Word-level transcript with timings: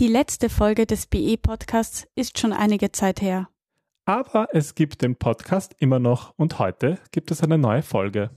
Die 0.00 0.08
letzte 0.08 0.48
Folge 0.48 0.86
des 0.86 1.06
BE-Podcasts 1.06 2.08
ist 2.14 2.38
schon 2.38 2.54
einige 2.54 2.90
Zeit 2.90 3.20
her. 3.20 3.50
Aber 4.06 4.48
es 4.52 4.74
gibt 4.74 5.02
den 5.02 5.14
Podcast 5.14 5.76
immer 5.78 5.98
noch 5.98 6.32
und 6.38 6.58
heute 6.58 6.98
gibt 7.12 7.30
es 7.30 7.42
eine 7.42 7.58
neue 7.58 7.82
Folge. 7.82 8.30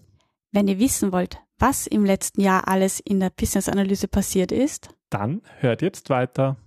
Wenn 0.51 0.67
ihr 0.67 0.77
wissen 0.77 1.13
wollt, 1.13 1.39
was 1.59 1.87
im 1.87 2.03
letzten 2.03 2.41
Jahr 2.41 2.67
alles 2.67 2.99
in 2.99 3.21
der 3.21 3.29
Business-Analyse 3.29 4.09
passiert 4.09 4.51
ist, 4.51 4.89
Dann 5.09 5.41
hört 5.59 5.81
jetzt 5.81 6.09
weiter. 6.09 6.57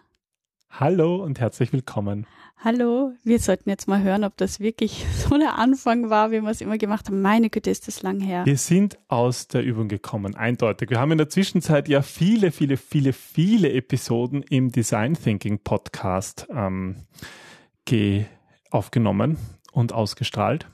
Hallo 0.76 1.22
und 1.22 1.38
herzlich 1.38 1.72
willkommen. 1.72 2.26
Hallo. 2.62 3.12
Wir 3.24 3.38
sollten 3.38 3.68
jetzt 3.68 3.88
mal 3.88 4.02
hören, 4.02 4.24
ob 4.24 4.36
das 4.36 4.60
wirklich 4.60 5.04
so 5.28 5.36
der 5.38 5.58
Anfang 5.58 6.10
war, 6.10 6.30
wie 6.30 6.40
wir 6.40 6.50
es 6.50 6.60
immer 6.60 6.78
gemacht 6.78 7.06
haben. 7.08 7.22
Meine 7.22 7.50
Güte, 7.50 7.70
ist 7.70 7.88
das 7.88 8.02
lang 8.02 8.20
her. 8.20 8.44
Wir 8.46 8.56
sind 8.56 8.98
aus 9.08 9.48
der 9.48 9.62
Übung 9.62 9.88
gekommen, 9.88 10.34
eindeutig. 10.34 10.90
Wir 10.90 11.00
haben 11.00 11.12
in 11.12 11.18
der 11.18 11.28
Zwischenzeit 11.28 11.88
ja 11.88 12.02
viele, 12.02 12.52
viele, 12.52 12.76
viele, 12.76 13.12
viele 13.12 13.72
Episoden 13.72 14.42
im 14.42 14.72
Design 14.72 15.14
Thinking 15.14 15.58
Podcast 15.58 16.46
ähm, 16.50 17.06
ge 17.84 18.26
aufgenommen 18.70 19.38
und 19.72 19.92
ausgestrahlt. 19.92 20.66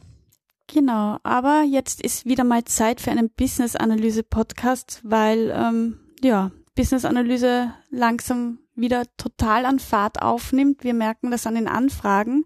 Genau, 0.73 1.19
aber 1.25 1.65
jetzt 1.69 2.01
ist 2.01 2.27
wieder 2.27 2.45
mal 2.45 2.65
Zeit 2.65 3.01
für 3.01 3.11
einen 3.11 3.29
Business-Analyse-Podcast, 3.31 5.01
weil 5.03 5.53
ähm, 5.55 5.99
ja, 6.23 6.53
Business-Analyse 6.81 7.75
langsam 7.91 8.61
wieder 8.75 9.03
total 9.19 9.67
an 9.67 9.81
Fahrt 9.81 10.23
aufnimmt. 10.23 10.83
Wir 10.83 10.95
merken 10.95 11.31
das 11.31 11.47
an 11.47 11.55
den 11.55 11.69
Anfragen. 11.69 12.45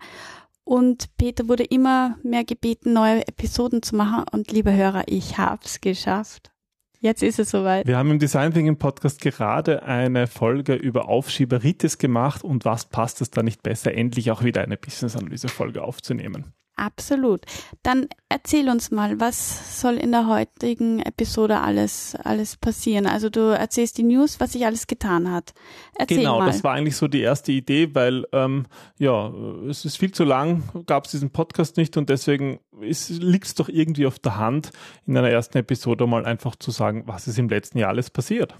Und 0.65 1.17
Peter 1.17 1.47
wurde 1.47 1.63
immer 1.63 2.19
mehr 2.25 2.43
gebeten, 2.43 2.93
neue 2.93 3.29
Episoden 3.29 3.81
zu 3.81 3.95
machen. 3.95 4.25
Und 4.33 4.51
liebe 4.51 4.73
Hörer, 4.73 5.05
ich 5.07 5.39
hab's 5.39 5.81
geschafft. 5.81 6.51
Jetzt 6.99 7.23
ist 7.23 7.39
es 7.39 7.51
soweit. 7.51 7.87
Wir 7.87 7.97
haben 7.97 8.11
im 8.11 8.19
Design 8.19 8.53
Thinking 8.53 8.77
Podcast 8.77 9.21
gerade 9.21 9.85
eine 9.85 10.27
Folge 10.27 10.75
über 10.75 11.09
Aufschieberitis 11.09 11.99
gemacht 11.99 12.43
und 12.43 12.65
was 12.65 12.87
passt 12.87 13.21
es 13.21 13.31
da 13.31 13.45
nicht 13.45 13.63
besser, 13.63 13.95
endlich 13.95 14.33
auch 14.33 14.43
wieder 14.43 14.63
eine 14.63 14.77
Business-Analyse-Folge 14.77 15.81
aufzunehmen. 15.81 16.55
Absolut. 16.77 17.43
Dann 17.85 18.09
erzähl 18.29 18.69
uns 18.69 18.91
mal, 18.91 19.21
was 19.21 19.81
soll 19.81 19.95
in 19.95 20.11
der 20.11 20.27
heutigen 20.27 20.99
Episode 21.01 21.61
alles, 21.61 22.17
alles 22.25 22.57
passieren? 22.57 23.07
Also 23.07 23.31
du 23.31 23.41
erzählst 23.57 23.97
die 23.97 24.03
News, 24.03 24.41
was 24.41 24.53
sich 24.53 24.67
alles 24.67 24.89
getan 24.89 25.31
hat. 25.31 25.53
Erzähl 25.97 26.19
genau, 26.19 26.41
mal. 26.41 26.47
das 26.47 26.65
war 26.65 26.73
eigentlich 26.73 26.97
so 26.97 27.07
die 27.07 27.21
erste 27.21 27.53
Idee, 27.53 27.95
weil 27.95 28.27
ähm, 28.33 28.67
ja, 28.99 29.33
es 29.69 29.85
ist 29.85 29.99
viel 29.99 30.11
zu 30.11 30.25
lang, 30.25 30.65
gab 30.87 31.05
es 31.05 31.13
diesen 31.13 31.31
Podcast 31.31 31.77
nicht 31.77 31.97
und 31.97 32.09
deswegen 32.09 32.59
liegt 32.81 33.47
es 33.47 33.55
doch 33.55 33.69
irgendwie 33.69 34.07
auf 34.07 34.19
der 34.19 34.37
Hand, 34.37 34.71
in 35.07 35.17
einer 35.17 35.31
ersten 35.31 35.59
Episode 35.59 36.07
mal 36.09 36.27
einfach 36.27 36.57
zu 36.57 36.73
sagen, 36.73 37.05
was 37.07 37.29
ist 37.29 37.39
im 37.39 37.49
letzten 37.49 37.79
Jahr 37.79 37.91
alles 37.91 38.11
passiert. 38.11 38.55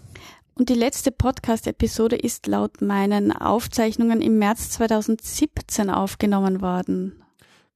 Und 0.57 0.69
die 0.69 0.75
letzte 0.75 1.11
Podcast-Episode 1.11 2.15
ist 2.15 2.47
laut 2.47 2.81
meinen 2.81 3.33
Aufzeichnungen 3.33 4.23
im 4.23 4.39
März 4.39 4.71
2017 4.71 5.91
aufgenommen 5.91 6.61
worden. 6.61 7.24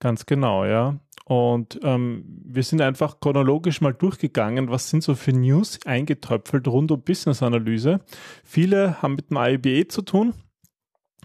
Ganz 0.01 0.27
genau, 0.27 0.65
ja. 0.65 0.99
Und 1.25 1.79
ähm, 1.83 2.25
wir 2.45 2.63
sind 2.63 2.81
einfach 2.81 3.21
chronologisch 3.21 3.83
mal 3.83 3.93
durchgegangen, 3.93 4.71
was 4.71 4.89
sind 4.89 5.03
so 5.03 5.15
für 5.15 5.33
News 5.33 5.79
eingetröpfelt 5.85 6.67
rund 6.67 6.91
um 6.91 7.03
Business-Analyse. 7.03 8.01
Viele 8.45 9.03
haben 9.03 9.17
mit 9.17 9.31
dem 9.31 9.37
IBE 9.37 9.89
zu 9.89 10.03
tun. 10.03 10.33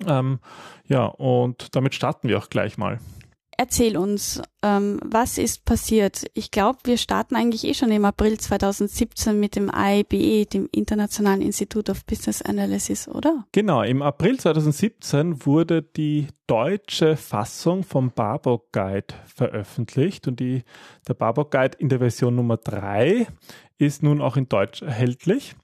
Ähm, 0.05 0.39
ja, 0.87 1.05
und 1.05 1.75
damit 1.75 1.95
starten 1.95 2.27
wir 2.27 2.37
auch 2.37 2.49
gleich 2.49 2.77
mal. 2.77 2.99
Erzähl 3.57 3.97
uns, 3.97 4.41
ähm, 4.63 4.99
was 5.03 5.37
ist 5.37 5.65
passiert? 5.65 6.25
Ich 6.33 6.51
glaube, 6.51 6.79
wir 6.85 6.97
starten 6.97 7.35
eigentlich 7.35 7.65
eh 7.65 7.73
schon 7.73 7.91
im 7.91 8.05
April 8.05 8.39
2017 8.39 9.39
mit 9.39 9.55
dem 9.55 9.71
IBE, 9.73 10.45
dem 10.45 10.67
Internationalen 10.71 11.41
Institute 11.41 11.91
of 11.91 12.05
Business 12.05 12.41
Analysis, 12.41 13.07
oder? 13.07 13.45
Genau, 13.51 13.83
im 13.83 14.01
April 14.01 14.39
2017 14.39 15.45
wurde 15.45 15.83
die 15.83 16.27
deutsche 16.47 17.15
Fassung 17.15 17.83
vom 17.83 18.11
Barbock 18.11 18.71
Guide 18.71 19.13
veröffentlicht 19.25 20.27
und 20.27 20.39
die, 20.39 20.63
der 21.07 21.13
Barbock 21.13 21.51
Guide 21.51 21.77
in 21.77 21.89
der 21.89 21.99
Version 21.99 22.35
Nummer 22.35 22.57
3 22.57 23.27
ist 23.77 24.03
nun 24.03 24.21
auch 24.21 24.37
in 24.37 24.49
Deutsch 24.49 24.81
erhältlich. 24.81 25.55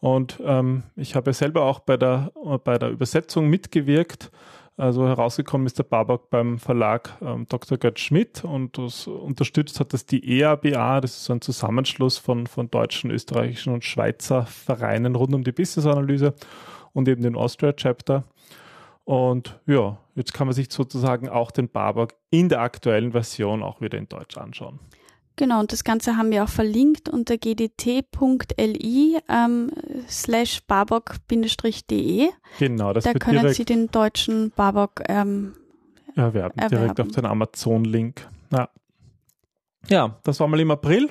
Und 0.00 0.38
ähm, 0.44 0.82
ich 0.96 1.14
habe 1.14 1.32
selber 1.32 1.62
auch 1.62 1.80
bei 1.80 1.96
der, 1.96 2.32
bei 2.64 2.78
der 2.78 2.90
Übersetzung 2.90 3.48
mitgewirkt. 3.48 4.30
Also 4.76 5.06
herausgekommen 5.06 5.68
ist 5.68 5.78
der 5.78 5.84
Babak 5.84 6.30
beim 6.30 6.58
Verlag 6.58 7.16
ähm, 7.22 7.46
Dr. 7.48 7.78
Gerd 7.78 8.00
Schmidt 8.00 8.42
und 8.42 8.76
das 8.76 9.06
unterstützt 9.06 9.78
hat 9.78 9.92
das 9.92 10.04
die 10.04 10.40
EABA, 10.40 11.00
das 11.00 11.12
ist 11.12 11.24
so 11.26 11.32
ein 11.32 11.40
Zusammenschluss 11.40 12.18
von, 12.18 12.48
von 12.48 12.68
deutschen, 12.70 13.12
österreichischen 13.12 13.72
und 13.72 13.84
Schweizer 13.84 14.46
Vereinen 14.46 15.14
rund 15.14 15.32
um 15.32 15.44
die 15.44 15.52
Business-Analyse 15.52 16.34
und 16.92 17.08
eben 17.08 17.22
den 17.22 17.36
Austria-Chapter. 17.36 18.24
Und 19.04 19.60
ja, 19.66 19.98
jetzt 20.16 20.34
kann 20.34 20.48
man 20.48 20.54
sich 20.54 20.72
sozusagen 20.72 21.28
auch 21.28 21.52
den 21.52 21.68
Babak 21.68 22.14
in 22.30 22.48
der 22.48 22.60
aktuellen 22.60 23.12
Version 23.12 23.62
auch 23.62 23.80
wieder 23.80 23.98
in 23.98 24.08
Deutsch 24.08 24.36
anschauen. 24.38 24.80
Genau, 25.36 25.60
und 25.60 25.72
das 25.72 25.82
Ganze 25.82 26.16
haben 26.16 26.30
wir 26.30 26.44
auch 26.44 26.48
verlinkt 26.48 27.08
unter 27.08 27.36
gdt.li 27.36 29.18
ähm, 29.28 29.70
slash 30.08 30.62
barbock-de. 30.66 32.28
Genau, 32.58 32.92
das 32.92 33.04
Da 33.04 33.14
können 33.14 33.40
direkt 33.40 33.56
Sie 33.56 33.64
den 33.64 33.90
deutschen 33.90 34.50
Barbock 34.50 35.02
ähm, 35.08 35.54
erwerben, 36.14 36.56
direkt 36.56 36.72
erwerben. 36.72 37.00
auf 37.00 37.08
den 37.14 37.26
Amazon-Link. 37.26 38.28
Ja. 38.52 38.68
ja, 39.88 40.20
das 40.22 40.38
war 40.38 40.46
mal 40.46 40.60
im 40.60 40.70
April. 40.70 41.10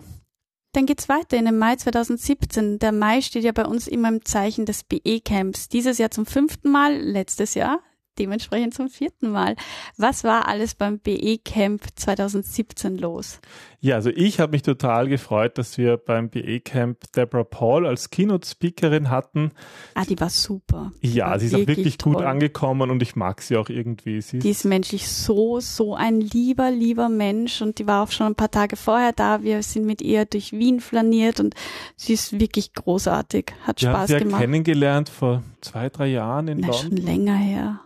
Dann 0.71 0.85
geht's 0.85 1.09
weiter 1.09 1.37
in 1.37 1.45
den 1.45 1.57
Mai 1.57 1.75
2017. 1.75 2.79
Der 2.79 2.93
Mai 2.93 3.21
steht 3.21 3.43
ja 3.43 3.51
bei 3.51 3.65
uns 3.65 3.87
immer 3.87 4.07
im 4.07 4.25
Zeichen 4.25 4.65
des 4.65 4.83
BE-Camps. 4.85 5.67
Dieses 5.67 5.97
Jahr 5.97 6.11
zum 6.11 6.25
fünften 6.25 6.71
Mal, 6.71 6.97
letztes 6.97 7.53
Jahr 7.55 7.79
dementsprechend 8.19 8.73
zum 8.73 8.89
vierten 8.89 9.31
Mal. 9.31 9.55
Was 9.97 10.23
war 10.23 10.47
alles 10.47 10.75
beim 10.75 10.99
BE-Camp 10.99 11.81
2017 11.95 12.97
los? 12.97 13.39
Ja, 13.79 13.95
also 13.95 14.09
ich 14.11 14.39
habe 14.39 14.53
mich 14.53 14.61
total 14.61 15.09
gefreut, 15.09 15.57
dass 15.57 15.77
wir 15.77 15.97
beim 15.97 16.29
BE-Camp 16.29 17.11
Deborah 17.15 17.43
Paul 17.43 17.85
als 17.85 18.09
Keynote-Speakerin 18.11 19.09
hatten. 19.09 19.51
Ah, 19.93 20.05
die 20.05 20.19
war 20.19 20.29
super. 20.29 20.93
Die 21.01 21.13
Ja, 21.13 21.31
war 21.31 21.39
sie 21.39 21.47
ist 21.47 21.55
auch 21.55 21.67
wirklich 21.67 21.97
gut 21.97 22.13
toll. 22.15 22.25
angekommen 22.25 22.89
und 22.89 23.01
ich 23.03 23.15
mag 23.15 23.41
sie 23.41 23.57
auch 23.57 23.67
irgendwie. 23.69 24.21
Sie 24.21 24.39
Die 24.39 24.51
ist 24.51 24.63
menschlich 24.63 25.09
so, 25.09 25.59
so 25.59 25.95
ein 25.95 26.21
lieber, 26.21 26.71
lieber 26.71 27.09
Mensch 27.09 27.61
und 27.61 27.79
die 27.79 27.87
war 27.87 28.03
auch 28.03 28.11
schon 28.11 28.27
ein 28.27 28.35
paar 28.35 28.51
Tage 28.51 28.77
vorher 28.77 29.11
da. 29.11 29.43
Wir 29.43 29.61
sind 29.63 29.85
mit 29.85 30.01
ihr 30.01 30.25
durch 30.25 30.53
Wien 30.53 30.79
flaniert 30.79 31.41
und 31.41 31.53
sie 31.97 32.13
ist 32.13 32.39
wirklich 32.39 32.73
großartig. 32.73 33.53
Hat 33.63 33.81
haben 33.83 33.91
Spaß 33.93 34.07
sie 34.07 34.13
ja 34.13 34.19
gemacht. 34.19 34.41
kennengelernt 34.41 35.09
vor 35.09 35.43
zwei, 35.61 35.89
drei 35.89 36.07
Jahren 36.07 36.47
in 36.47 36.59
Na, 36.59 36.71
schon 36.71 36.91
London. 36.91 37.05
länger 37.05 37.35
her. 37.35 37.79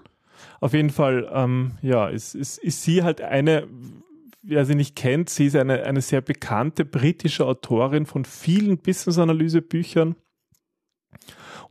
Auf 0.59 0.73
jeden 0.73 0.89
Fall, 0.89 1.29
ähm, 1.31 1.77
ja, 1.81 2.07
ist, 2.07 2.35
ist, 2.35 2.57
ist 2.57 2.83
sie 2.83 3.03
halt 3.03 3.21
eine, 3.21 3.67
wer 4.41 4.65
sie 4.65 4.75
nicht 4.75 4.95
kennt, 4.95 5.29
sie 5.29 5.47
ist 5.47 5.55
eine, 5.55 5.83
eine 5.83 6.01
sehr 6.01 6.21
bekannte 6.21 6.85
britische 6.85 7.45
Autorin 7.45 8.05
von 8.05 8.25
vielen 8.25 8.77
Business-Analyse-Büchern. 8.77 10.15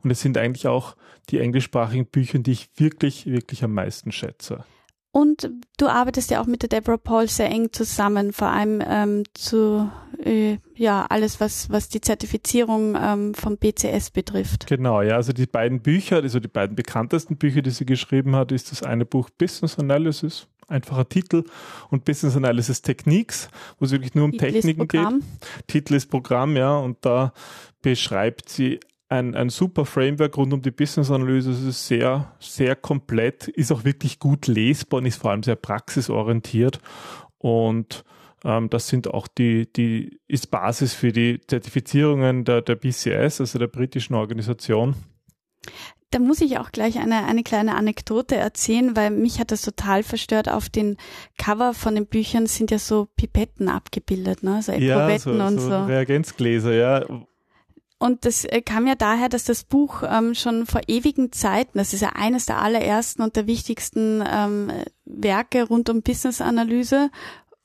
Und 0.03 0.11
es 0.11 0.21
sind 0.21 0.37
eigentlich 0.37 0.67
auch 0.67 0.95
die 1.29 1.39
englischsprachigen 1.39 2.05
Bücher, 2.05 2.39
die 2.39 2.51
ich 2.51 2.69
wirklich, 2.77 3.25
wirklich 3.25 3.63
am 3.63 3.73
meisten 3.73 4.11
schätze. 4.11 4.63
Und 5.11 5.49
du 5.77 5.87
arbeitest 5.87 6.31
ja 6.31 6.41
auch 6.41 6.45
mit 6.45 6.61
der 6.61 6.69
Deborah 6.69 6.97
Paul 6.97 7.27
sehr 7.27 7.49
eng 7.49 7.71
zusammen, 7.71 8.33
vor 8.33 8.49
allem 8.49 8.83
ähm, 8.85 9.23
zu 9.33 9.89
äh, 10.23 10.57
ja 10.75 11.05
alles, 11.09 11.39
was 11.39 11.69
was 11.69 11.89
die 11.89 12.01
Zertifizierung 12.01 12.95
ähm, 12.99 13.33
vom 13.33 13.57
BCS 13.57 14.11
betrifft. 14.11 14.67
Genau, 14.67 15.01
ja, 15.01 15.15
also 15.15 15.33
die 15.33 15.45
beiden 15.45 15.81
Bücher, 15.81 16.17
also 16.17 16.39
die 16.39 16.47
beiden 16.47 16.75
bekanntesten 16.75 17.37
Bücher, 17.37 17.61
die 17.61 17.71
sie 17.71 17.85
geschrieben 17.85 18.35
hat, 18.35 18.51
ist 18.51 18.71
das 18.71 18.83
eine 18.83 19.05
Buch 19.05 19.29
Business 19.29 19.79
Analysis, 19.79 20.47
einfacher 20.67 21.07
Titel, 21.07 21.45
und 21.89 22.05
Business 22.05 22.35
Analysis 22.35 22.81
Techniques, 22.81 23.49
wo 23.79 23.85
es 23.85 23.91
wirklich 23.91 24.13
nur 24.13 24.25
um 24.25 24.33
Titel 24.33 24.51
Techniken 24.51 24.87
geht. 24.87 25.07
Titel 25.67 25.95
ist 25.95 26.11
Programm, 26.11 26.55
ja, 26.57 26.77
und 26.77 26.97
da 27.01 27.33
beschreibt 27.81 28.49
sie 28.49 28.79
ein, 29.09 29.35
ein 29.35 29.49
super 29.49 29.85
Framework 29.85 30.37
rund 30.37 30.53
um 30.53 30.61
die 30.61 30.71
Business-Analyse. 30.71 31.51
Es 31.51 31.63
ist 31.63 31.87
sehr, 31.87 32.33
sehr 32.39 32.75
komplett, 32.75 33.47
ist 33.47 33.71
auch 33.71 33.83
wirklich 33.83 34.19
gut 34.19 34.47
lesbar 34.47 34.99
und 34.99 35.05
ist 35.05 35.21
vor 35.21 35.31
allem 35.31 35.43
sehr 35.43 35.55
praxisorientiert. 35.55 36.79
Und 37.37 38.03
ähm, 38.43 38.69
das 38.69 38.87
sind 38.87 39.07
auch 39.07 39.27
die, 39.27 39.71
die, 39.71 40.19
ist 40.27 40.51
Basis 40.51 40.93
für 40.93 41.11
die 41.11 41.39
Zertifizierungen 41.47 42.43
der, 42.43 42.61
der 42.61 42.75
BCS, 42.75 43.41
also 43.41 43.59
der 43.59 43.67
britischen 43.67 44.15
Organisation. 44.15 44.95
da 46.11 46.19
muss 46.19 46.41
ich 46.41 46.57
auch 46.57 46.71
gleich 46.71 46.99
eine, 46.99 47.25
eine 47.25 47.43
kleine 47.43 47.75
Anekdote 47.75 48.35
erzählen, 48.35 48.95
weil 48.95 49.11
mich 49.11 49.39
hat 49.39 49.51
das 49.51 49.61
total 49.61 50.03
verstört. 50.03 50.49
Auf 50.49 50.69
den 50.69 50.97
Cover 51.37 51.73
von 51.73 51.95
den 51.95 52.07
Büchern 52.07 52.45
sind 52.45 52.71
ja 52.71 52.79
so 52.79 53.07
Pipetten 53.15 53.69
abgebildet, 53.69 54.43
ne? 54.43 54.61
so 54.61 54.73
Eprouvetten 54.73 55.37
ja, 55.37 55.47
so, 55.47 55.53
und 55.53 55.59
so. 55.59 55.69
so. 55.69 55.85
Reagenzgläser, 55.85 56.73
ja. 56.73 57.05
Und 57.99 58.25
das 58.25 58.45
äh, 58.45 58.61
kam 58.61 58.85
ja 58.85 58.95
daher, 58.95 59.27
dass 59.27 59.45
das 59.45 59.63
Buch 59.63 60.03
ähm, 60.07 60.35
schon 60.35 60.65
vor 60.65 60.81
ewigen 60.87 61.31
Zeiten, 61.31 61.79
das 61.79 61.93
ist 61.93 62.01
ja 62.01 62.09
eines 62.09 62.45
der 62.45 62.61
allerersten 62.61 63.23
und 63.23 63.35
der 63.35 63.47
wichtigsten 63.47 64.23
ähm, 64.27 64.71
Werke 65.05 65.63
rund 65.63 65.89
um 65.89 66.03
Business-Analyse. 66.03 67.09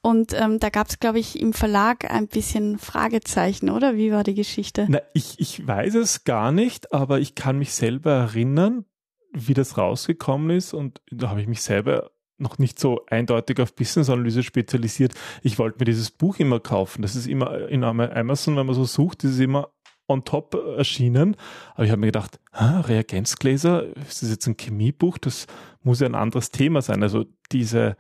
Und 0.01 0.33
ähm, 0.33 0.59
da 0.59 0.71
gab 0.71 0.89
es, 0.89 0.99
glaube 0.99 1.21
ich, 1.21 1.39
im 1.39 1.53
Verlag 1.53 2.11
ein 2.11 2.27
bisschen 2.27 2.79
Fragezeichen, 2.79 3.71
oder? 3.71 3.95
Wie 3.95 4.11
war 4.11 4.25
die 4.25 4.35
Geschichte? 4.35 4.87
Na, 4.89 5.01
ich, 5.15 5.39
ich 5.39 5.65
weiß 5.67 5.95
es 5.95 6.25
gar 6.25 6.51
nicht, 6.51 6.93
aber 6.93 7.21
ich 7.21 7.35
kann 7.35 7.59
mich 7.59 7.73
selber 7.73 8.13
erinnern, 8.13 8.85
wie 9.33 9.55
das 9.55 9.79
rausgekommen 9.79 10.51
ist. 10.57 10.75
Und 10.75 11.01
da 11.11 11.29
habe 11.29 11.41
ich 11.41 11.47
mich 11.47 11.63
selber 11.63 12.11
noch 12.39 12.59
nicht 12.59 12.81
so 12.81 13.03
eindeutig 13.07 13.61
auf 13.61 13.77
Business-Analyse 13.77 14.43
spezialisiert. 14.43 15.15
Ich 15.43 15.59
wollte 15.59 15.79
mir 15.79 15.85
dieses 15.85 16.11
Buch 16.11 16.39
immer 16.39 16.59
kaufen. 16.59 17.03
Das 17.03 17.15
ist 17.15 17.29
immer 17.29 17.69
in 17.69 17.85
Amazon, 17.85 18.57
wenn 18.57 18.67
man 18.67 18.75
so 18.75 18.85
sucht, 18.85 19.23
ist 19.23 19.35
es 19.35 19.39
immer 19.39 19.69
on 20.13 20.25
top 20.25 20.55
erschienen. 20.77 21.37
Aber 21.75 21.85
ich 21.85 21.91
habe 21.91 22.01
mir 22.01 22.07
gedacht, 22.07 22.39
Reagenzgläser, 22.53 23.85
ist 24.09 24.23
das 24.23 24.31
jetzt 24.31 24.47
ein 24.47 24.57
Chemiebuch? 24.57 25.19
Das 25.19 25.47
muss 25.83 26.01
ja 26.01 26.07
ein 26.07 26.15
anderes 26.15 26.51
Thema 26.51 26.83
sein. 26.83 27.03
Also 27.03 27.25
diese, 27.51 27.97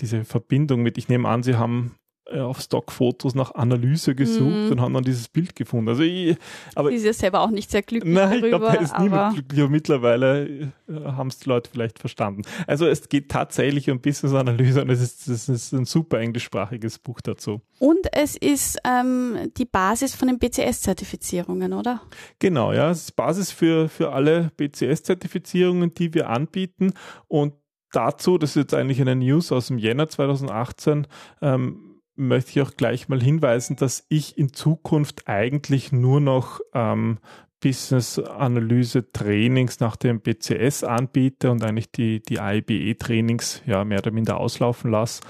diese 0.00 0.24
Verbindung 0.24 0.82
mit, 0.82 0.98
ich 0.98 1.08
nehme 1.08 1.28
an, 1.28 1.42
Sie 1.42 1.56
haben 1.56 1.96
auf 2.32 2.60
Stockfotos 2.60 3.34
nach 3.34 3.54
Analyse 3.54 4.14
gesucht 4.14 4.70
mm. 4.70 4.72
und 4.72 4.80
haben 4.80 4.94
dann 4.94 5.04
dieses 5.04 5.28
Bild 5.28 5.54
gefunden. 5.54 5.90
Also 5.90 6.02
ich, 6.02 6.36
aber 6.74 6.88
Sie 6.88 6.96
ist 6.96 7.04
ja 7.04 7.12
selber 7.12 7.40
auch 7.40 7.50
nicht 7.50 7.70
sehr 7.70 7.82
glücklich 7.82 8.14
nein, 8.14 8.40
darüber. 8.40 8.46
ich 8.46 8.50
glaube, 8.50 8.66
da 8.66 8.72
ist 8.74 8.98
niemand 8.98 9.34
glücklich, 9.34 9.60
aber 9.60 9.70
mittlerweile 9.70 10.48
äh, 10.48 10.70
haben 10.88 11.28
es 11.28 11.38
die 11.38 11.48
Leute 11.48 11.70
vielleicht 11.70 11.98
verstanden. 11.98 12.42
Also 12.66 12.86
es 12.86 13.08
geht 13.10 13.30
tatsächlich 13.30 13.90
um 13.90 14.00
Business-Analyse 14.00 14.82
und 14.82 14.90
es 14.90 15.02
ist, 15.02 15.28
es 15.28 15.48
ist 15.48 15.72
ein 15.72 15.84
super 15.84 16.18
englischsprachiges 16.18 16.98
Buch 16.98 17.20
dazu. 17.20 17.60
Und 17.78 18.06
es 18.12 18.36
ist 18.36 18.78
ähm, 18.84 19.50
die 19.58 19.66
Basis 19.66 20.14
von 20.14 20.28
den 20.28 20.38
BCS-Zertifizierungen, 20.38 21.74
oder? 21.74 22.00
Genau, 22.38 22.72
ja, 22.72 22.90
es 22.90 23.02
ist 23.02 23.16
Basis 23.16 23.50
für, 23.50 23.90
für 23.90 24.12
alle 24.12 24.50
BCS-Zertifizierungen, 24.56 25.92
die 25.92 26.14
wir 26.14 26.30
anbieten 26.30 26.94
und 27.28 27.52
dazu, 27.92 28.38
das 28.38 28.50
ist 28.50 28.56
jetzt 28.56 28.74
eigentlich 28.74 29.00
eine 29.00 29.14
News 29.14 29.52
aus 29.52 29.68
dem 29.68 29.78
Jänner 29.78 30.08
2018, 30.08 31.06
ähm, 31.42 31.93
möchte 32.16 32.52
ich 32.52 32.62
auch 32.62 32.76
gleich 32.76 33.08
mal 33.08 33.22
hinweisen, 33.22 33.76
dass 33.76 34.06
ich 34.08 34.38
in 34.38 34.52
Zukunft 34.52 35.28
eigentlich 35.28 35.92
nur 35.92 36.20
noch 36.20 36.60
ähm, 36.72 37.18
Business-Analyse-Trainings 37.60 39.78
nach 39.80 39.96
dem 39.96 40.20
BCS 40.20 40.84
anbiete 40.84 41.50
und 41.50 41.64
eigentlich 41.64 41.90
die, 41.90 42.20
die 42.20 42.36
IBE-Trainings 42.36 43.62
ja 43.66 43.84
mehr 43.84 43.98
oder 43.98 44.10
minder 44.10 44.38
auslaufen 44.38 44.90
lasse. 44.90 45.20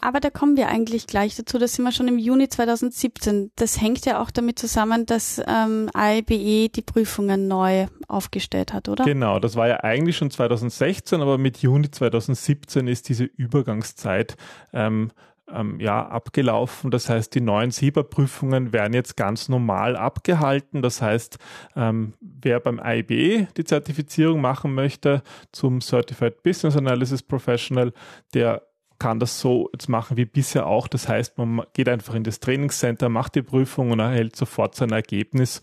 Aber 0.00 0.20
da 0.20 0.30
kommen 0.30 0.56
wir 0.56 0.68
eigentlich 0.68 1.06
gleich 1.06 1.36
dazu. 1.36 1.58
Das 1.58 1.74
sind 1.74 1.84
wir 1.84 1.92
schon 1.92 2.08
im 2.08 2.18
Juni 2.18 2.48
2017. 2.48 3.52
Das 3.56 3.80
hängt 3.80 4.04
ja 4.04 4.22
auch 4.22 4.30
damit 4.30 4.58
zusammen, 4.58 5.06
dass 5.06 5.40
ähm, 5.46 5.90
IBE 5.96 6.68
die 6.68 6.82
Prüfungen 6.82 7.48
neu 7.48 7.86
aufgestellt 8.08 8.72
hat, 8.72 8.88
oder? 8.88 9.04
Genau, 9.04 9.38
das 9.38 9.56
war 9.56 9.68
ja 9.68 9.82
eigentlich 9.82 10.16
schon 10.16 10.30
2016, 10.30 11.22
aber 11.22 11.38
mit 11.38 11.58
Juni 11.58 11.90
2017 11.90 12.88
ist 12.88 13.08
diese 13.08 13.24
Übergangszeit 13.24 14.36
ähm, 14.72 15.10
ähm, 15.52 15.78
ja, 15.80 16.06
abgelaufen. 16.06 16.90
Das 16.90 17.08
heißt, 17.08 17.34
die 17.34 17.40
neuen 17.40 17.70
SIBA-Prüfungen 17.70 18.72
werden 18.72 18.94
jetzt 18.94 19.16
ganz 19.16 19.48
normal 19.48 19.96
abgehalten. 19.96 20.82
Das 20.82 21.02
heißt, 21.02 21.38
ähm, 21.76 22.14
wer 22.20 22.60
beim 22.60 22.80
IBE 22.84 23.48
die 23.56 23.64
Zertifizierung 23.64 24.40
machen 24.40 24.74
möchte 24.74 25.22
zum 25.52 25.80
Certified 25.80 26.42
Business 26.42 26.76
Analysis 26.76 27.22
Professional, 27.22 27.92
der 28.34 28.62
kann 28.98 29.20
das 29.20 29.40
so 29.40 29.68
jetzt 29.72 29.88
machen 29.88 30.16
wie 30.16 30.24
bisher 30.24 30.66
auch. 30.66 30.88
Das 30.88 31.08
heißt, 31.08 31.38
man 31.38 31.62
geht 31.74 31.88
einfach 31.88 32.14
in 32.14 32.24
das 32.24 32.40
Trainingscenter, 32.40 33.08
macht 33.08 33.34
die 33.34 33.42
Prüfung 33.42 33.90
und 33.90 34.00
erhält 34.00 34.36
sofort 34.36 34.74
sein 34.74 34.90
Ergebnis. 34.90 35.62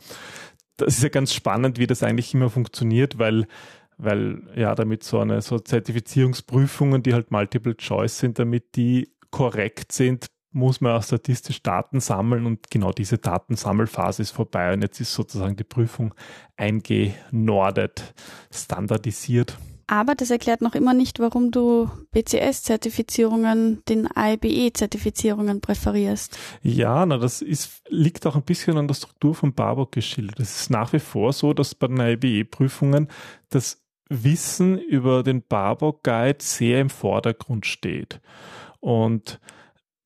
Das 0.77 0.97
ist 0.97 1.03
ja 1.03 1.09
ganz 1.09 1.33
spannend, 1.33 1.79
wie 1.79 1.87
das 1.87 2.03
eigentlich 2.03 2.33
immer 2.33 2.49
funktioniert, 2.49 3.17
weil 3.19 3.47
weil 3.97 4.41
ja 4.55 4.73
damit 4.73 5.03
so 5.03 5.19
eine 5.19 5.41
so 5.41 5.59
Zertifizierungsprüfungen, 5.59 7.03
die 7.03 7.13
halt 7.13 7.31
Multiple 7.31 7.75
Choice 7.75 8.17
sind, 8.19 8.39
damit 8.39 8.75
die 8.75 9.12
korrekt 9.33 9.91
sind, 9.91 10.27
muss 10.51 10.79
man 10.79 10.95
auch 10.95 11.03
statistisch 11.03 11.63
Daten 11.63 11.99
sammeln 11.99 12.45
und 12.45 12.69
genau 12.69 12.91
diese 12.91 13.17
Datensammelphase 13.17 14.21
ist 14.21 14.31
vorbei 14.31 14.71
und 14.71 14.83
jetzt 14.83 15.01
ist 15.01 15.13
sozusagen 15.13 15.55
die 15.55 15.63
Prüfung 15.63 16.13
eingenordet, 16.55 18.13
standardisiert. 18.53 19.57
Aber 19.87 20.13
das 20.13 20.29
erklärt 20.29 20.61
noch 20.61 20.75
immer 20.75 20.93
nicht, 20.93 21.19
warum 21.19 21.49
du 21.49 21.89
BCS-Zertifizierungen 22.11 23.83
den 23.89 24.07
IBE-Zertifizierungen 24.15 25.59
präferierst. 25.59 26.37
Ja, 26.61 27.05
na, 27.05 27.17
das 27.17 27.41
ist, 27.41 27.81
liegt 27.89 28.25
auch 28.27 28.35
ein 28.35 28.43
bisschen 28.43 28.77
an 28.77 28.87
der 28.87 28.95
Struktur 28.95 29.33
von 29.33 29.53
Barbock 29.53 29.91
geschildert. 29.91 30.39
Es 30.39 30.61
ist 30.61 30.69
nach 30.69 30.93
wie 30.93 30.99
vor 30.99 31.33
so, 31.33 31.53
dass 31.53 31.75
bei 31.75 31.87
den 31.87 31.99
IBE-Prüfungen 31.99 33.07
das 33.49 33.83
Wissen 34.09 34.77
über 34.77 35.23
den 35.23 35.41
Barbock 35.41 36.03
Guide 36.03 36.37
sehr 36.39 36.79
im 36.79 36.89
Vordergrund 36.89 37.65
steht. 37.65 38.21
Und 38.83 39.39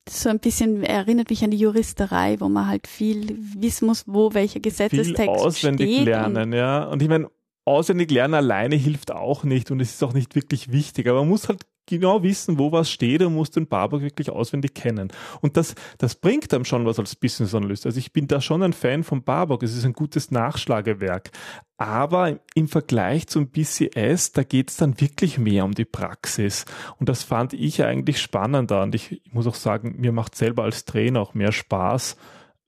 so 0.08 0.28
ein 0.28 0.38
bisschen 0.38 0.84
erinnert 0.84 1.30
mich 1.30 1.42
an 1.42 1.50
die 1.50 1.58
Juristerei, 1.58 2.38
wo 2.38 2.48
man 2.48 2.68
halt 2.68 2.86
viel 2.86 3.36
wissen 3.56 3.86
muss, 3.86 4.04
wo 4.06 4.34
welcher 4.34 4.60
Gesetzestext 4.60 5.16
viel 5.16 5.28
auswendig 5.28 5.94
steht 5.96 6.04
lernen, 6.04 6.52
ja. 6.52 6.84
Und 6.84 7.02
ich 7.02 7.08
meine, 7.08 7.28
auswendig 7.64 8.08
lernen 8.12 8.34
alleine 8.34 8.76
hilft 8.76 9.10
auch 9.10 9.42
nicht 9.42 9.72
und 9.72 9.80
es 9.80 9.94
ist 9.94 10.04
auch 10.04 10.12
nicht 10.12 10.36
wirklich 10.36 10.70
wichtig, 10.70 11.08
aber 11.08 11.20
man 11.20 11.28
muss 11.28 11.48
halt 11.48 11.66
genau 11.88 12.22
wissen, 12.22 12.58
wo 12.58 12.70
was 12.72 12.90
steht 12.90 13.22
und 13.22 13.34
muss 13.34 13.50
den 13.50 13.66
Barbock 13.66 14.02
wirklich 14.02 14.30
auswendig 14.30 14.74
kennen. 14.74 15.12
Und 15.40 15.56
das, 15.56 15.74
das 15.98 16.14
bringt 16.14 16.52
einem 16.54 16.64
schon 16.64 16.86
was 16.86 16.98
als 16.98 17.16
Business 17.16 17.54
Analyst. 17.54 17.86
Also 17.86 17.98
ich 17.98 18.12
bin 18.12 18.28
da 18.28 18.40
schon 18.40 18.62
ein 18.62 18.72
Fan 18.72 19.02
von 19.02 19.22
Barbock. 19.22 19.62
Es 19.62 19.74
ist 19.74 19.84
ein 19.84 19.92
gutes 19.92 20.30
Nachschlagewerk. 20.30 21.30
Aber 21.76 22.40
im 22.54 22.68
Vergleich 22.68 23.28
zum 23.28 23.48
BCS, 23.48 24.32
da 24.32 24.42
geht 24.42 24.70
es 24.70 24.76
dann 24.76 25.00
wirklich 25.00 25.38
mehr 25.38 25.64
um 25.64 25.72
die 25.72 25.84
Praxis. 25.84 26.64
Und 26.98 27.08
das 27.08 27.22
fand 27.22 27.52
ich 27.52 27.84
eigentlich 27.84 28.20
spannender. 28.20 28.82
Und 28.82 28.94
ich, 28.94 29.22
ich 29.24 29.32
muss 29.32 29.46
auch 29.46 29.54
sagen, 29.54 29.96
mir 29.98 30.12
macht 30.12 30.34
selber 30.34 30.64
als 30.64 30.84
Trainer 30.84 31.20
auch 31.20 31.34
mehr 31.34 31.52
Spaß, 31.52 32.16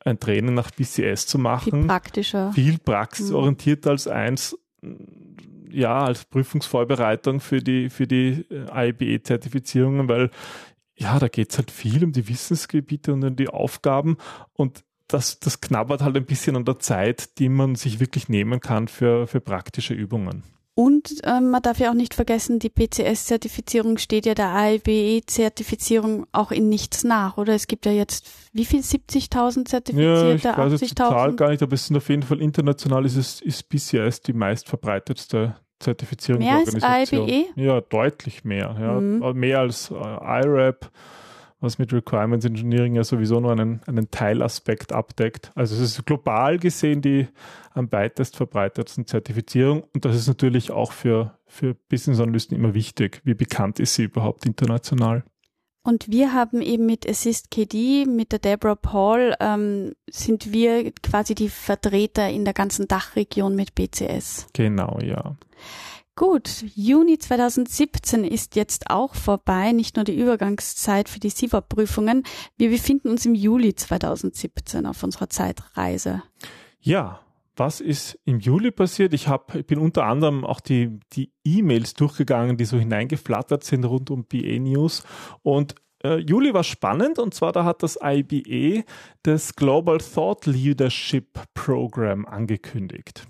ein 0.04 0.18
Training 0.18 0.54
nach 0.54 0.70
BCS 0.70 1.26
zu 1.26 1.38
machen. 1.38 1.72
Viel 1.72 1.86
praktischer. 1.86 2.52
Viel 2.52 2.78
praxisorientierter 2.78 3.90
als 3.90 4.06
eins 4.06 4.56
ja, 5.72 6.04
als 6.04 6.24
Prüfungsvorbereitung 6.24 7.40
für 7.40 7.60
die, 7.60 7.90
für 7.90 8.06
die 8.06 8.46
äh, 8.50 8.90
IBE-Zertifizierungen, 8.90 10.08
weil 10.08 10.30
ja, 10.96 11.18
da 11.18 11.28
geht's 11.28 11.56
halt 11.56 11.70
viel 11.70 12.04
um 12.04 12.12
die 12.12 12.28
Wissensgebiete 12.28 13.12
und 13.12 13.24
um 13.24 13.36
die 13.36 13.48
Aufgaben 13.48 14.18
und 14.52 14.84
das, 15.08 15.40
das 15.40 15.60
knabbert 15.60 16.02
halt 16.02 16.16
ein 16.16 16.26
bisschen 16.26 16.56
an 16.56 16.64
der 16.64 16.78
Zeit, 16.78 17.38
die 17.38 17.48
man 17.48 17.74
sich 17.74 18.00
wirklich 18.00 18.28
nehmen 18.28 18.60
kann 18.60 18.86
für, 18.88 19.26
für 19.26 19.40
praktische 19.40 19.94
Übungen. 19.94 20.44
Und 20.74 21.20
ähm, 21.24 21.50
man 21.50 21.62
darf 21.62 21.78
ja 21.78 21.90
auch 21.90 21.94
nicht 21.94 22.14
vergessen, 22.14 22.58
die 22.58 22.70
PCS-Zertifizierung 22.70 23.98
steht 23.98 24.24
ja 24.24 24.34
der 24.34 24.54
AIBE-Zertifizierung 24.54 26.26
auch 26.32 26.52
in 26.52 26.68
nichts 26.68 27.04
nach, 27.04 27.36
oder? 27.36 27.54
Es 27.54 27.66
gibt 27.66 27.86
ja 27.86 27.92
jetzt 27.92 28.30
wie 28.52 28.64
viel 28.64 28.80
70.000 28.80 29.66
Zertifizierte? 29.66 30.28
Ja, 30.28 30.34
ich 30.34 30.44
weiß 30.44 30.72
jetzt 30.72 30.90
die 30.90 30.94
Zahl 30.94 31.34
gar 31.34 31.50
nicht, 31.50 31.62
aber 31.62 31.74
es 31.74 31.86
sind 31.86 31.96
auf 31.96 32.08
jeden 32.08 32.22
Fall 32.22 32.40
international 32.40 33.04
ist 33.04 33.16
es 33.16 33.40
ist 33.40 33.68
BCS 33.68 34.22
die 34.22 34.32
meistverbreitetste 34.32 35.56
Zertifizierungsorganisation. 35.80 37.26
Mehr 37.26 37.40
als 37.40 37.56
IBE? 37.56 37.60
Ja, 37.60 37.80
deutlich 37.80 38.44
mehr. 38.44 38.76
Ja. 38.80 39.00
Mhm. 39.00 39.38
Mehr 39.38 39.60
als 39.60 39.90
äh, 39.90 39.94
IRAP 39.94 40.90
was 41.60 41.78
mit 41.78 41.92
Requirements 41.92 42.44
Engineering 42.44 42.94
ja 42.94 43.04
sowieso 43.04 43.40
nur 43.40 43.52
einen, 43.52 43.80
einen 43.86 44.10
Teilaspekt 44.10 44.92
abdeckt. 44.92 45.52
Also 45.54 45.74
es 45.74 45.98
ist 45.98 46.06
global 46.06 46.58
gesehen 46.58 47.02
die 47.02 47.28
am 47.74 47.90
weitest 47.92 48.36
verbreitetsten 48.36 49.06
Zertifizierung 49.06 49.84
und 49.94 50.04
das 50.04 50.16
ist 50.16 50.26
natürlich 50.26 50.70
auch 50.70 50.92
für, 50.92 51.38
für 51.46 51.74
Business 51.74 52.20
Analysten 52.20 52.56
immer 52.56 52.74
wichtig. 52.74 53.20
Wie 53.24 53.34
bekannt 53.34 53.78
ist 53.78 53.94
sie 53.94 54.04
überhaupt 54.04 54.46
international? 54.46 55.24
Und 55.82 56.10
wir 56.10 56.34
haben 56.34 56.60
eben 56.60 56.84
mit 56.84 57.08
Assist 57.08 57.50
KD, 57.50 58.04
mit 58.04 58.32
der 58.32 58.38
Deborah 58.38 58.74
Paul, 58.74 59.34
ähm, 59.40 59.94
sind 60.10 60.52
wir 60.52 60.92
quasi 61.02 61.34
die 61.34 61.48
Vertreter 61.48 62.28
in 62.28 62.44
der 62.44 62.52
ganzen 62.52 62.86
Dachregion 62.86 63.56
mit 63.56 63.74
BCS. 63.74 64.48
Genau, 64.52 64.98
ja. 65.00 65.36
Gut, 66.16 66.64
Juni 66.74 67.18
2017 67.18 68.24
ist 68.24 68.56
jetzt 68.56 68.90
auch 68.90 69.14
vorbei, 69.14 69.72
nicht 69.72 69.96
nur 69.96 70.04
die 70.04 70.18
Übergangszeit 70.18 71.08
für 71.08 71.20
die 71.20 71.30
SIVA-Prüfungen. 71.30 72.24
Wir 72.58 72.70
befinden 72.70 73.08
uns 73.08 73.24
im 73.24 73.34
Juli 73.34 73.74
2017 73.74 74.86
auf 74.86 75.02
unserer 75.02 75.30
Zeitreise. 75.30 76.22
Ja, 76.80 77.20
was 77.56 77.80
ist 77.80 78.18
im 78.24 78.40
Juli 78.40 78.70
passiert? 78.70 79.12
Ich, 79.12 79.28
hab, 79.28 79.54
ich 79.54 79.66
bin 79.66 79.78
unter 79.78 80.04
anderem 80.06 80.44
auch 80.44 80.60
die, 80.60 80.98
E-Mails 81.44 81.94
durchgegangen, 81.94 82.56
die 82.56 82.64
so 82.64 82.78
hineingeflattert 82.78 83.64
sind 83.64 83.84
rund 83.84 84.10
um 84.10 84.24
BA 84.24 84.58
News. 84.58 85.02
Und 85.42 85.74
äh, 86.02 86.16
Juli 86.18 86.54
war 86.54 86.64
spannend 86.64 87.18
und 87.18 87.34
zwar 87.34 87.52
da 87.52 87.64
hat 87.64 87.82
das 87.82 87.98
IBE 88.02 88.84
das 89.22 89.56
Global 89.56 89.98
Thought 89.98 90.46
Leadership 90.46 91.38
Program 91.54 92.24
angekündigt. 92.24 93.26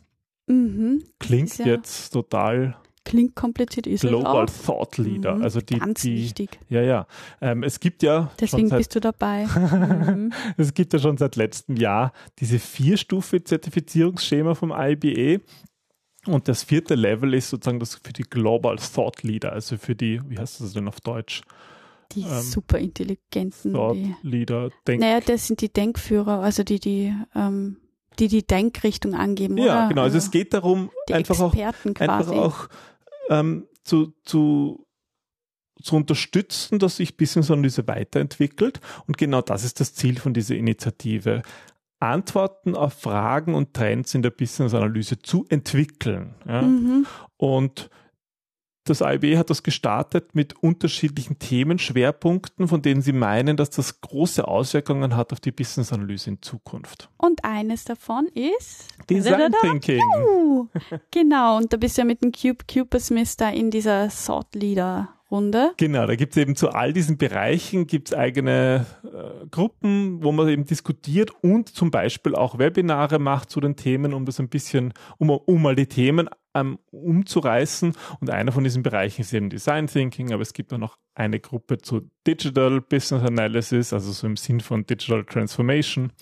Mhm. 0.50 1.02
Klingt 1.18 1.56
ja- 1.58 1.66
jetzt 1.66 2.10
total 2.10 2.76
Klingt 3.02 3.34
kompliziert, 3.34 3.86
ist 3.86 4.02
Global 4.02 4.44
auch. 4.44 4.50
Thought 4.66 4.98
Leader. 4.98 5.36
Mhm, 5.36 5.42
Also 5.42 5.60
die, 5.62 5.78
Ganz 5.78 6.02
die 6.02 6.16
wichtig. 6.16 6.58
ja, 6.68 6.82
ja. 6.82 7.06
Ähm, 7.40 7.62
es 7.62 7.80
gibt 7.80 8.02
ja 8.02 8.30
Deswegen 8.38 8.68
seit, 8.68 8.78
bist 8.78 8.94
du 8.94 9.00
dabei. 9.00 9.46
mhm. 10.16 10.32
es 10.58 10.74
gibt 10.74 10.92
ja 10.92 10.98
schon 10.98 11.16
seit 11.16 11.36
letztem 11.36 11.76
Jahr 11.76 12.12
diese 12.38 12.58
Vierstufe-Zertifizierungsschema 12.58 14.54
vom 14.54 14.72
IBA. 14.76 15.40
Und 16.26 16.48
das 16.48 16.62
vierte 16.64 16.94
Level 16.94 17.32
ist 17.32 17.48
sozusagen 17.48 17.80
das 17.80 17.94
für 17.94 18.12
die 18.12 18.24
Global 18.24 18.76
Thought 18.76 19.22
Leader, 19.22 19.52
also 19.52 19.78
für 19.78 19.94
die, 19.94 20.20
wie 20.28 20.38
heißt 20.38 20.60
das 20.60 20.74
denn 20.74 20.86
auf 20.86 21.00
Deutsch? 21.00 21.40
Die 22.12 22.22
Ähm, 22.22 22.42
super 22.42 22.78
intelligenten. 22.78 23.72
Thought 23.72 23.96
Die, 23.96 24.14
Leader, 24.22 24.68
Denk 24.86 25.00
naja, 25.00 25.20
das 25.20 25.46
sind 25.46 25.62
die 25.62 25.72
Denkführer, 25.72 26.40
also 26.40 26.62
die, 26.64 26.78
die, 26.80 27.14
ähm, 27.34 27.78
die 28.18 28.28
die 28.28 28.46
Denkrichtung 28.46 29.14
angeben, 29.14 29.56
Ja, 29.56 29.64
oder? 29.64 29.88
genau. 29.88 30.02
Also 30.02 30.18
es 30.18 30.30
geht 30.30 30.52
darum, 30.52 30.90
die 31.08 31.14
einfach 31.14 31.38
auch, 31.40 31.54
Experten 31.54 31.94
quasi. 31.94 32.10
einfach 32.30 32.32
auch 32.32 32.68
ähm, 33.30 33.66
zu, 33.84 34.12
zu, 34.24 34.86
zu 35.82 35.96
unterstützen, 35.96 36.78
dass 36.78 36.96
sich 36.96 37.16
Business-Analyse 37.16 37.86
weiterentwickelt. 37.86 38.80
Und 39.06 39.16
genau 39.16 39.40
das 39.40 39.64
ist 39.64 39.80
das 39.80 39.94
Ziel 39.94 40.18
von 40.18 40.34
dieser 40.34 40.56
Initiative. 40.56 41.42
Antworten 42.00 42.74
auf 42.74 42.94
Fragen 42.94 43.54
und 43.54 43.74
Trends 43.74 44.14
in 44.14 44.22
der 44.22 44.30
Business-Analyse 44.30 45.18
zu 45.20 45.44
entwickeln. 45.48 46.34
Ja? 46.46 46.62
Mhm. 46.62 47.06
Und 47.36 47.90
das 48.84 49.00
IB 49.02 49.36
hat 49.36 49.50
das 49.50 49.62
gestartet 49.62 50.34
mit 50.34 50.62
unterschiedlichen 50.62 51.38
Themenschwerpunkten, 51.38 52.68
von 52.68 52.82
denen 52.82 53.02
sie 53.02 53.12
meinen, 53.12 53.56
dass 53.56 53.70
das 53.70 54.00
große 54.00 54.46
Auswirkungen 54.46 55.16
hat 55.16 55.32
auf 55.32 55.40
die 55.40 55.52
Business-Analyse 55.52 56.30
in 56.30 56.42
Zukunft. 56.42 57.10
Und 57.18 57.44
eines 57.44 57.84
davon 57.84 58.26
ist 58.28 58.88
Design. 59.08 59.52
Thinking. 59.60 60.00
Genau, 61.10 61.56
und 61.56 61.72
da 61.72 61.76
bist 61.76 61.96
du 61.96 62.02
ja 62.02 62.06
mit 62.06 62.22
dem 62.22 62.32
Cube 62.32 62.64
Cube 62.70 62.98
Smith 63.00 63.36
da 63.36 63.50
in 63.50 63.70
dieser 63.70 64.08
Thought 64.08 64.54
Leader 64.54 65.08
Runde. 65.30 65.72
Genau, 65.76 66.06
da 66.06 66.16
gibt 66.16 66.32
es 66.32 66.42
eben 66.42 66.56
zu 66.56 66.70
all 66.70 66.92
diesen 66.92 67.16
Bereichen 67.16 67.86
gibt's 67.86 68.12
eigene 68.12 68.86
äh, 69.04 69.46
Gruppen, 69.50 70.22
wo 70.24 70.32
man 70.32 70.48
eben 70.48 70.64
diskutiert 70.64 71.30
und 71.42 71.68
zum 71.68 71.90
Beispiel 71.90 72.34
auch 72.34 72.58
Webinare 72.58 73.18
macht 73.18 73.50
zu 73.50 73.60
den 73.60 73.76
Themen, 73.76 74.12
um 74.12 74.24
das 74.24 74.40
ein 74.40 74.48
bisschen, 74.48 74.92
um, 75.18 75.30
um 75.30 75.62
mal 75.62 75.76
die 75.76 75.86
Themen 75.86 76.28
ähm, 76.54 76.78
umzureißen. 76.90 77.94
Und 78.20 78.30
einer 78.30 78.52
von 78.52 78.64
diesen 78.64 78.82
Bereichen 78.82 79.22
ist 79.22 79.32
eben 79.32 79.50
Design 79.50 79.86
Thinking, 79.86 80.32
aber 80.32 80.42
es 80.42 80.52
gibt 80.52 80.72
auch 80.72 80.78
noch 80.78 80.98
eine 81.14 81.40
Gruppe 81.40 81.78
zu 81.78 82.08
Digital 82.26 82.80
Business 82.80 83.22
Analysis, 83.22 83.92
also 83.92 84.12
so 84.12 84.26
im 84.26 84.36
Sinn 84.36 84.60
von 84.60 84.86
Digital 84.86 85.24
Transformation. 85.24 86.12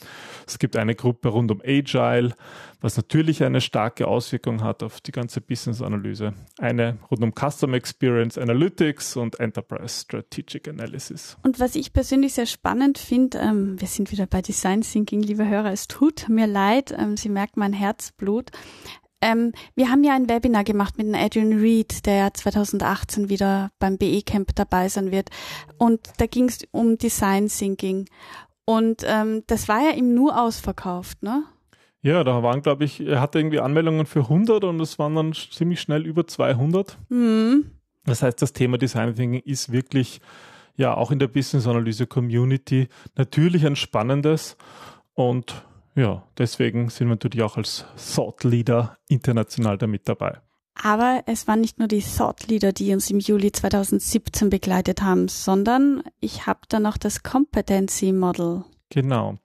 Es 0.47 0.59
gibt 0.59 0.77
eine 0.77 0.95
Gruppe 0.95 1.29
rund 1.29 1.51
um 1.51 1.61
Agile, 1.65 2.35
was 2.81 2.97
natürlich 2.97 3.45
eine 3.45 3.61
starke 3.61 4.09
Auswirkung 4.09 4.63
hat 4.63 4.83
auf 4.83 5.01
die 5.01 5.13
ganze 5.13 5.41
Business-Analyse. 5.41 6.35
Eine 6.59 6.99
rund 7.11 7.23
um 7.23 7.33
Customer 7.33 7.77
Experience 7.77 8.39
Analytics 8.39 9.17
und 9.17 9.39
Enterprise 9.39 10.01
Strategic 10.01 10.69
Analysis. 10.69 11.37
Und 11.43 11.61
was 11.61 11.75
ich 11.75 11.93
persönlich 11.93 12.35
sehr 12.35 12.47
spannend 12.47 12.99
finde, 12.99 13.39
ähm, 13.39 13.81
wir 13.81 13.89
sind 13.89 14.11
wieder 14.11 14.27
bei 14.27 14.43
Design 14.43 14.81
Thinking, 14.81 15.23
liebe 15.23 15.47
Hörer, 15.47 15.73
es 15.73 15.87
tut 15.87 16.29
mir 16.29 16.47
leid, 16.47 16.95
ähm, 16.99 17.17
Sie 17.17 17.29
merken 17.29 17.61
mein 17.61 17.73
Herzblut. 17.73 18.51
Ähm, 19.21 19.53
wir 19.75 19.91
haben 19.91 20.05
ja 20.05 20.15
ein 20.15 20.29
Webinar 20.29 20.65
gemacht 20.65 20.97
mit 20.97 21.13
Adrian 21.15 21.59
Reed, 21.59 22.07
der 22.07 22.17
ja 22.17 22.33
2018 22.33 23.29
wieder 23.29 23.71
beim 23.79 23.99
BE 23.99 24.23
Camp 24.23 24.55
dabei 24.55 24.89
sein 24.89 25.11
wird. 25.11 25.31
Und 25.77 26.01
da 26.19 26.27
ging 26.27 26.49
es 26.49 26.61
um 26.71 26.99
Design 26.99 27.49
Thinking. 27.49 28.07
Und 28.65 29.03
ähm, 29.07 29.43
das 29.47 29.69
war 29.69 29.81
ja 29.81 29.91
ihm 29.97 30.15
nur 30.15 30.41
ausverkauft, 30.41 31.23
ne? 31.23 31.45
Ja, 32.01 32.23
da 32.23 32.43
waren, 32.43 32.63
glaube 32.63 32.85
ich, 32.85 33.01
er 33.01 33.21
hatte 33.21 33.39
irgendwie 33.41 33.59
Anmeldungen 33.59 34.07
für 34.07 34.21
100 34.21 34.63
und 34.63 34.81
es 34.81 34.99
waren 34.99 35.17
dann 35.17 35.33
ziemlich 35.33 35.81
schnell 35.81 36.07
über 36.07 36.27
200. 36.27 36.97
Hm. 37.09 37.73
Das 38.05 38.23
heißt, 38.23 38.41
das 38.41 38.53
Thema 38.53 38.79
Design 38.79 39.15
Thinking 39.15 39.43
ist 39.43 39.73
wirklich 39.73 40.21
ja 40.77 40.97
auch 40.97 41.11
in 41.11 41.19
der 41.19 41.27
Business 41.27 41.67
Analyse 41.67 42.07
Community 42.07 42.89
natürlich 43.17 43.67
ein 43.67 43.75
spannendes 43.75 44.57
und 45.15 45.65
ja, 45.99 46.23
deswegen 46.39 46.89
sind 46.91 47.09
wir 47.09 47.15
natürlich 47.15 47.43
auch 47.43 47.57
als 47.57 47.85
Thought 48.15 48.45
Leader 48.45 48.97
international 49.09 49.79
damit 49.79 50.09
dabei. 50.09 50.39
Aber 50.81 51.25
es 51.27 51.49
waren 51.49 51.61
nicht 51.61 51.79
nur 51.79 51.89
die 51.89 52.03
Thought 52.03 52.47
Leader, 52.47 52.73
die 52.73 52.93
uns 52.93 53.11
im 53.11 53.19
Juli 53.19 53.51
2017 53.51 54.49
begleitet 54.49 55.03
haben, 55.03 55.27
sondern 55.27 56.05
ich 56.21 56.47
habe 56.47 56.61
da 56.69 56.79
noch 56.79 56.97
das 56.97 57.25
Competency 57.25 58.13
Model. 58.13 58.65
Genau. 58.91 59.39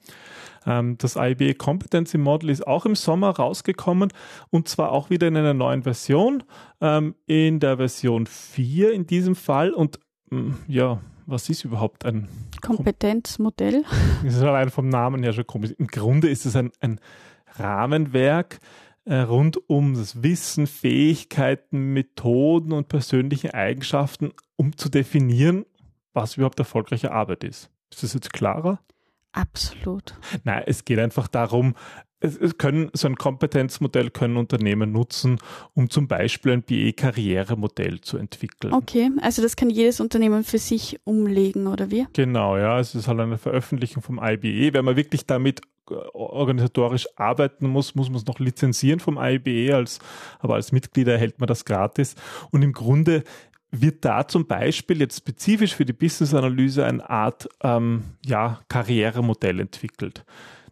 Ähm, 0.66 0.98
Das 1.00 1.16
IBA 1.16 1.54
Competency 1.54 2.20
Model 2.20 2.52
ist 2.52 2.68
auch 2.68 2.86
im 2.86 2.96
Sommer 2.96 3.32
rausgekommen 3.32 4.14
und 4.52 4.68
zwar 4.68 4.92
auch 4.92 5.10
wieder 5.10 5.28
in 5.28 5.36
einer 5.36 5.56
neuen 5.56 5.84
Version, 5.84 6.44
ähm, 6.82 7.16
in 7.26 7.60
der 7.60 7.78
Version 7.78 8.28
4 8.28 8.94
in 8.94 9.08
diesem 9.08 9.36
Fall. 9.36 9.72
Und 9.72 10.00
mm, 10.30 10.52
ja, 10.68 11.02
was 11.26 11.50
ist 11.50 11.64
überhaupt 11.64 12.06
ein 12.06 12.28
Kompetenzmodell. 12.62 13.84
Das 14.24 14.36
ist 14.36 14.42
allein 14.42 14.70
vom 14.70 14.90
Namen 14.90 15.24
her 15.24 15.34
schon 15.34 15.48
komisch. 15.48 15.72
Im 15.78 15.88
Grunde 15.88 16.30
ist 16.30 16.46
es 16.46 16.56
ein, 16.56 16.72
ein 16.80 17.00
Rahmenwerk 17.56 18.60
äh, 19.06 19.16
rund 19.16 19.70
um 19.70 19.96
das 19.96 20.24
Wissen, 20.24 20.68
Fähigkeiten, 20.68 21.94
Methoden 21.94 22.72
und 22.72 22.88
persönliche 22.88 23.54
Eigenschaften, 23.54 24.32
um 24.56 24.78
zu 24.78 24.90
definieren, 24.90 25.66
was 26.14 26.38
überhaupt 26.38 26.60
erfolgreiche 26.60 27.12
Arbeit 27.12 27.44
ist. 27.44 27.70
Ist 27.92 28.04
das 28.04 28.14
jetzt 28.14 28.34
klarer? 28.34 28.80
Absolut. 29.34 30.16
Nein, 30.44 30.64
es 30.68 30.86
geht 30.86 31.00
einfach 31.00 31.28
darum, 31.28 31.76
es, 32.24 32.38
es 32.38 32.58
können 32.58 32.90
so 32.94 33.08
ein 33.08 33.16
Kompetenzmodell 33.18 34.10
können 34.10 34.38
Unternehmen 34.38 34.92
nutzen, 34.94 35.40
um 35.74 35.90
zum 35.90 36.08
Beispiel 36.08 36.54
ein 36.54 36.64
BE-Karrieremodell 36.64 38.00
zu 38.00 38.18
entwickeln. 38.18 38.74
Okay, 38.74 39.12
also 39.22 39.42
das 39.42 39.58
kann 39.58 39.70
jedes 39.70 40.00
Unternehmen 40.00 40.46
für 40.46 40.58
sich 40.58 41.00
umlegen, 41.04 41.68
oder 41.68 41.92
wie? 41.92 42.08
Genau, 42.14 42.58
ja, 42.58 42.80
es 42.80 42.96
ist 42.96 43.10
halt 43.10 43.20
eine 43.20 43.38
Veröffentlichung 43.38 44.02
vom 44.02 44.22
IBE. 44.24 44.74
Wenn 44.74 44.86
man 44.86 44.96
wirklich 44.96 45.28
damit 45.28 45.62
äh, 45.92 45.96
organisatorisch 46.14 47.08
arbeiten 47.18 47.68
muss, 47.68 47.94
muss 47.94 48.08
man 48.08 48.18
es 48.18 48.26
noch 48.26 48.40
lizenzieren 48.40 49.02
vom 49.02 49.20
IBE, 49.22 49.76
als, 49.76 50.00
aber 50.40 50.56
als 50.56 50.72
Mitglied 50.72 51.10
erhält 51.10 51.42
man 51.42 51.48
das 51.48 51.66
gratis. 51.66 52.16
Und 52.52 52.62
im 52.62 52.72
Grunde 52.72 53.26
wird 53.70 54.06
da 54.06 54.28
zum 54.28 54.48
Beispiel 54.48 55.02
jetzt 55.02 55.18
spezifisch 55.18 55.76
für 55.76 55.84
die 55.84 55.94
Business-Analyse 55.94 56.86
eine 56.86 57.10
Art 57.10 57.50
ähm, 57.64 58.04
ja, 58.26 58.62
Karrieremodell 58.70 59.60
entwickelt. 59.60 60.24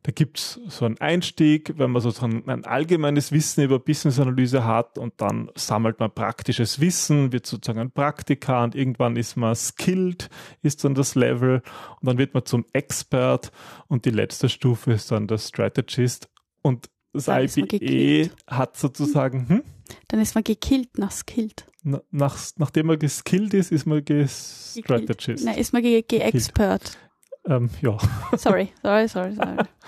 Da 0.04 0.12
gibt's 0.12 0.60
so 0.68 0.86
einen 0.86 0.98
Einstieg, 1.00 1.74
wenn 1.78 1.92
man 1.92 2.02
sozusagen 2.02 2.50
ein 2.50 2.66
allgemeines 2.66 3.32
Wissen 3.32 3.64
über 3.64 3.78
Business-Analyse 3.78 4.66
hat 4.66 4.98
und 4.98 5.14
dann 5.18 5.52
sammelt 5.56 6.00
man 6.00 6.10
praktisches 6.12 6.80
Wissen, 6.80 7.32
wird 7.32 7.46
sozusagen 7.46 7.80
ein 7.80 7.92
Praktikant, 7.92 8.74
irgendwann 8.74 9.16
ist 9.16 9.36
man 9.38 9.54
skilled, 9.56 10.30
ist 10.64 10.84
dann 10.84 10.96
das 10.96 11.14
Level 11.14 11.62
und 12.00 12.08
dann 12.08 12.18
wird 12.18 12.34
man 12.34 12.46
zum 12.46 12.66
Expert 12.74 13.52
und 13.88 14.06
die 14.06 14.10
letzte 14.10 14.50
Stufe 14.50 14.92
ist 14.94 15.12
dann 15.12 15.28
der 15.28 15.38
Strategist 15.38 16.30
und 16.64 16.90
das 17.14 17.26
Dann 17.26 17.44
IBE 17.46 18.32
hat 18.48 18.78
sozusagen, 18.78 19.50
hm, 19.50 19.64
Dann 20.08 20.20
ist 20.20 20.34
man 20.34 20.44
gekillt 20.44 20.98
nach 20.98 21.12
skilled. 21.12 21.66
na- 21.84 22.02
nach, 22.10 22.38
nachdem 22.58 22.88
man 22.88 22.98
geskillt 22.98 23.54
ist, 23.54 23.72
ist 23.72 23.86
man 23.86 24.04
gestrategist. 24.04 25.46
Nein, 25.46 25.58
ist 25.58 25.74
man 25.74 25.82
ge- 25.84 26.02
ge-expert. 26.02 26.98
Ähm, 27.46 27.70
ja. 27.82 27.98
Sorry, 28.38 28.70
sorry, 28.84 29.08
sorry, 29.08 29.34
sorry. 29.36 29.58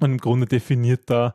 Und 0.00 0.12
im 0.12 0.18
Grunde 0.18 0.46
definiert 0.46 1.02
da 1.06 1.34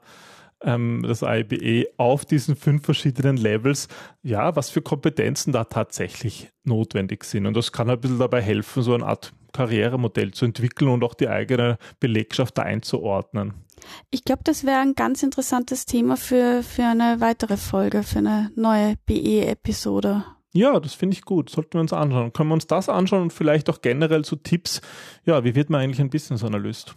ähm, 0.64 1.04
das 1.08 1.24
IBE 1.24 1.88
auf 1.98 2.26
diesen 2.26 2.56
fünf 2.56 2.86
verschiedenen 2.86 3.38
Levels, 3.38 3.88
ja, 4.22 4.56
was 4.56 4.70
für 4.70 4.82
Kompetenzen 4.82 5.52
da 5.52 5.64
tatsächlich 5.64 6.50
notwendig 6.64 7.24
sind. 7.24 7.46
Und 7.46 7.56
das 7.56 7.72
kann 7.72 7.90
ein 7.90 8.00
bisschen 8.00 8.20
dabei 8.20 8.42
helfen, 8.42 8.84
so 8.84 8.94
eine 8.94 9.06
Art 9.06 9.34
Karrieremodell 9.54 10.32
zu 10.32 10.46
entwickeln 10.46 10.90
und 10.90 11.04
auch 11.04 11.14
die 11.14 11.28
eigene 11.28 11.78
Belegschaft 12.00 12.58
da 12.58 12.64
einzuordnen. 12.64 13.54
Ich 14.12 14.24
glaube, 14.24 14.42
das 14.44 14.64
wäre 14.64 14.80
ein 14.80 14.94
ganz 14.94 15.24
interessantes 15.24 15.86
Thema 15.86 16.16
für, 16.16 16.64
für 16.64 16.84
eine 16.84 17.20
weitere 17.20 17.58
Folge, 17.58 18.04
für 18.04 18.20
eine 18.20 18.52
neue 18.56 18.96
BE-Episode. 19.08 20.24
Ja, 20.54 20.80
das 20.80 20.94
finde 20.94 21.16
ich 21.16 21.24
gut. 21.24 21.50
Sollten 21.50 21.74
wir 21.74 21.82
uns 21.82 21.94
anschauen. 21.94 22.34
Können 22.34 22.50
wir 22.50 22.54
uns 22.54 22.68
das 22.68 22.90
anschauen 22.90 23.24
und 23.24 23.34
vielleicht 23.34 23.70
auch 23.70 23.82
generell 23.82 24.24
so 24.24 24.36
Tipps, 24.36 24.82
ja, 25.26 25.44
wie 25.44 25.56
wird 25.56 25.70
man 25.70 25.82
eigentlich 25.82 26.02
ein 26.02 26.10
Business 26.10 26.44
Analyst? 26.44 26.96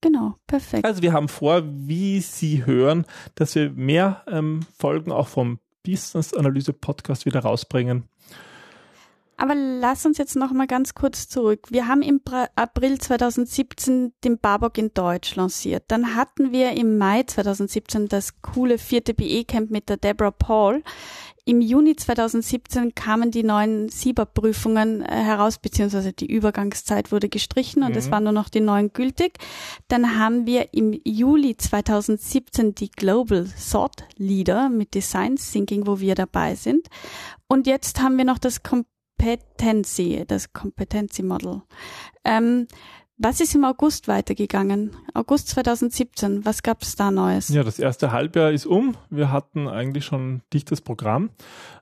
Genau, 0.00 0.36
perfekt. 0.46 0.84
Also 0.84 1.02
wir 1.02 1.12
haben 1.12 1.28
vor, 1.28 1.62
wie 1.64 2.20
Sie 2.20 2.64
hören, 2.64 3.04
dass 3.34 3.54
wir 3.54 3.70
mehr 3.70 4.22
ähm, 4.28 4.60
Folgen 4.78 5.10
auch 5.10 5.28
vom 5.28 5.58
Business 5.84 6.34
Analyse 6.34 6.72
Podcast 6.72 7.26
wieder 7.26 7.40
rausbringen. 7.40 8.04
Aber 9.40 9.54
lass 9.54 10.04
uns 10.04 10.18
jetzt 10.18 10.34
noch 10.34 10.52
mal 10.52 10.66
ganz 10.66 10.94
kurz 10.94 11.28
zurück. 11.28 11.68
Wir 11.70 11.86
haben 11.86 12.02
im 12.02 12.20
April 12.56 12.98
2017 12.98 14.12
den 14.24 14.38
Barbock 14.38 14.76
in 14.78 14.92
Deutsch 14.92 15.36
lanciert. 15.36 15.84
Dann 15.86 16.16
hatten 16.16 16.50
wir 16.50 16.72
im 16.72 16.98
Mai 16.98 17.22
2017 17.22 18.08
das 18.08 18.42
coole 18.42 18.78
vierte 18.78 19.14
BE-Camp 19.14 19.70
mit 19.70 19.88
der 19.88 19.96
Deborah 19.96 20.32
Paul. 20.32 20.82
Im 21.44 21.60
Juni 21.60 21.94
2017 21.94 22.96
kamen 22.96 23.30
die 23.30 23.44
neuen 23.44 23.88
SIBA-Prüfungen 23.88 25.02
äh, 25.02 25.06
heraus, 25.06 25.58
beziehungsweise 25.58 26.12
die 26.12 26.30
Übergangszeit 26.30 27.12
wurde 27.12 27.28
gestrichen 27.28 27.84
und 27.84 27.92
mhm. 27.92 27.96
es 27.96 28.10
waren 28.10 28.24
nur 28.24 28.34
noch 28.34 28.48
die 28.48 28.60
neuen 28.60 28.92
gültig. 28.92 29.38
Dann 29.86 30.18
haben 30.18 30.46
wir 30.46 30.74
im 30.74 31.00
Juli 31.04 31.56
2017 31.56 32.74
die 32.74 32.90
Global 32.90 33.46
Thought 33.70 34.04
Leader 34.16 34.68
mit 34.68 34.94
Design 34.94 35.36
Thinking, 35.36 35.86
wo 35.86 36.00
wir 36.00 36.16
dabei 36.16 36.56
sind. 36.56 36.88
Und 37.46 37.66
jetzt 37.66 38.00
haben 38.02 38.18
wir 38.18 38.26
noch 38.26 38.38
das 38.38 38.62
Kompetenzi, 39.18 40.24
das 40.26 40.52
Kompetenzi 40.52 41.22
Model. 41.22 41.62
Ähm, 42.24 42.68
was 43.16 43.40
ist 43.40 43.54
im 43.56 43.64
August 43.64 44.06
weitergegangen? 44.06 44.96
August 45.12 45.48
2017, 45.48 46.44
was 46.44 46.62
gab 46.62 46.82
es 46.82 46.94
da 46.94 47.10
Neues? 47.10 47.48
Ja, 47.48 47.64
das 47.64 47.80
erste 47.80 48.12
Halbjahr 48.12 48.52
ist 48.52 48.64
um. 48.64 48.96
Wir 49.10 49.32
hatten 49.32 49.66
eigentlich 49.66 50.04
schon 50.04 50.34
ein 50.34 50.42
dichtes 50.52 50.80
Programm. 50.80 51.30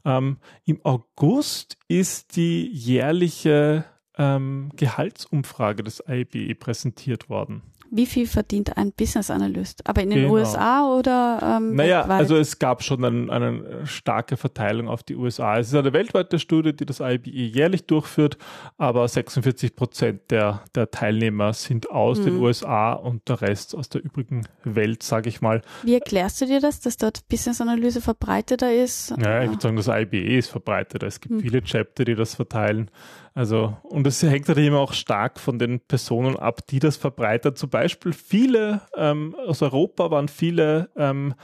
Ähm, 0.07 0.39
Im 0.65 0.81
August 0.83 1.77
ist 1.89 2.37
die 2.37 2.69
jährliche 2.73 3.85
ähm, 4.17 4.71
Gehaltsumfrage 4.77 5.85
des 5.85 6.03
IBE 6.09 6.55
präsentiert 6.55 7.29
worden 7.29 7.63
wie 7.91 8.07
viel 8.07 8.27
verdient 8.27 8.77
ein 8.77 8.93
Business 8.93 9.31
Analyst? 9.31 9.87
Aber 9.87 10.03
in 10.03 10.11
den 10.11 10.23
genau. 10.23 10.35
USA 10.35 10.93
oder? 10.93 11.39
Ähm, 11.43 11.75
naja, 11.75 12.01
weltweit? 12.01 12.19
also 12.19 12.37
es 12.37 12.59
gab 12.59 12.83
schon 12.83 13.05
ein, 13.05 13.31
eine 13.31 13.87
starke 13.87 14.37
Verteilung 14.37 14.89
auf 14.89 15.03
die 15.03 15.17
USA. 15.17 15.59
Es 15.59 15.69
ist 15.69 15.75
eine 15.75 15.93
weltweite 15.93 16.39
Studie, 16.39 16.75
die 16.75 16.87
das 16.87 17.01
IBE 17.01 17.31
jährlich 17.31 17.87
durchführt, 17.87 18.39
aber 18.79 19.07
46 19.07 19.77
Prozent 19.77 20.31
der, 20.31 20.63
der 20.75 20.91
Teilnehmer 20.91 21.53
sind 21.53 21.91
aus 21.91 22.19
mhm. 22.21 22.25
den 22.25 22.37
USA 22.37 22.93
und 22.93 23.29
der 23.29 23.41
Rest 23.41 23.75
aus 23.75 23.89
der 23.89 24.05
übrigen 24.05 24.47
Welt, 24.65 25.03
sage 25.03 25.29
ich 25.29 25.41
mal. 25.41 25.63
Wie 25.83 25.95
erklärst 25.95 26.41
du 26.41 26.47
dir 26.47 26.61
das, 26.61 26.81
dass 26.81 26.97
dort 26.97 27.29
Business 27.29 27.61
Analyse 27.61 28.01
verbreiteter 28.01 28.73
ist? 28.73 29.15
Ja, 29.23 29.43
ich 29.43 29.51
würde 29.51 29.63
sagen, 29.63 29.77
das 29.77 29.89
IBE 29.89 30.39
ist 30.39 30.51
verbreiteter. 30.51 31.07
Es 31.07 31.21
gibt 31.21 31.35
mhm. 31.35 31.41
viele 31.41 31.63
Chapter, 31.63 32.05
die 32.05 32.15
das 32.15 32.35
verteilen. 32.35 32.91
Also, 33.37 33.77
und 33.83 34.07
es 34.07 34.23
hängt 34.23 34.49
natürlich 34.49 34.69
immer 34.69 34.81
auch 34.81 34.95
stark 34.95 35.39
von 35.39 35.59
den 35.59 35.81
Personen 35.81 36.37
ab, 36.37 36.67
die 36.69 36.79
das 36.79 36.97
verbreitet. 36.97 37.59
Zum 37.59 37.69
Beispiel 37.69 38.15
viele 38.15 38.81
ähm, 38.97 39.37
aus 39.47 39.61
Europa 39.61 40.11
waren 40.11 40.29
viele, 40.29 40.89
ähm, 40.97 41.35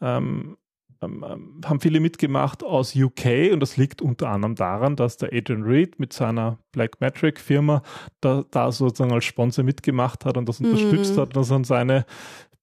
ähm, 0.00 0.56
ähm, 1.02 1.24
ähm 1.28 1.60
haben 1.64 1.80
viele 1.80 1.98
mitgemacht 1.98 2.62
aus 2.62 2.94
UK 2.94 3.52
und 3.52 3.58
das 3.58 3.76
liegt 3.76 4.00
unter 4.00 4.28
anderem 4.28 4.54
daran, 4.54 4.94
dass 4.94 5.16
der 5.16 5.32
Adrian 5.32 5.64
Reed 5.64 5.98
mit 5.98 6.12
seiner 6.12 6.58
Blackmetric 6.70 7.40
Firma 7.40 7.82
da, 8.20 8.44
da 8.52 8.70
sozusagen 8.70 9.12
als 9.12 9.24
Sponsor 9.24 9.64
mitgemacht 9.64 10.24
hat 10.24 10.36
und 10.36 10.48
das 10.48 10.60
unterstützt 10.60 11.16
mhm. 11.16 11.20
hat 11.20 11.28
und 11.30 11.36
das 11.36 11.50
an 11.50 11.64
seine 11.64 12.06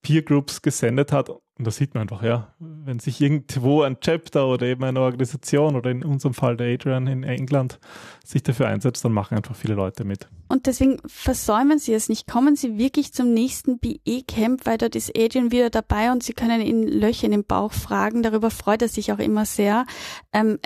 Peer 0.07 0.21
Groups 0.21 0.61
gesendet 0.61 1.11
hat. 1.11 1.29
Und 1.29 1.65
da 1.65 1.71
sieht 1.71 1.93
man 1.93 2.03
einfach, 2.03 2.23
ja, 2.23 2.53
wenn 2.59 2.99
sich 2.99 3.19
irgendwo 3.19 3.81
ein 3.81 3.99
Chapter 3.99 4.47
oder 4.47 4.67
eben 4.67 4.83
eine 4.85 5.01
Organisation 5.01 5.75
oder 5.75 5.89
in 5.89 6.05
unserem 6.05 6.33
Fall 6.33 6.55
der 6.55 6.73
Adrian 6.73 7.07
in 7.07 7.23
England 7.23 7.79
sich 8.23 8.41
dafür 8.41 8.67
einsetzt, 8.67 9.03
dann 9.03 9.11
machen 9.11 9.35
einfach 9.35 9.55
viele 9.55 9.73
Leute 9.73 10.05
mit. 10.05 10.29
Und 10.47 10.65
deswegen 10.67 10.99
versäumen 11.07 11.77
Sie 11.77 11.93
es 11.93 12.07
nicht. 12.07 12.25
Kommen 12.25 12.55
Sie 12.55 12.77
wirklich 12.77 13.11
zum 13.11 13.33
nächsten 13.33 13.79
BE-Camp, 13.79 14.65
weil 14.65 14.77
dort 14.77 14.95
ist 14.95 15.17
Adrian 15.17 15.51
wieder 15.51 15.69
dabei 15.69 16.11
und 16.11 16.23
Sie 16.23 16.33
können 16.33 16.61
ihn 16.61 16.83
Löcher 16.87 17.25
in 17.25 17.31
den 17.31 17.43
Bauch 17.43 17.73
fragen. 17.73 18.23
Darüber 18.23 18.49
freut 18.49 18.83
er 18.83 18.87
sich 18.87 19.11
auch 19.11 19.19
immer 19.19 19.45
sehr. 19.45 19.85
Ähm, 20.31 20.59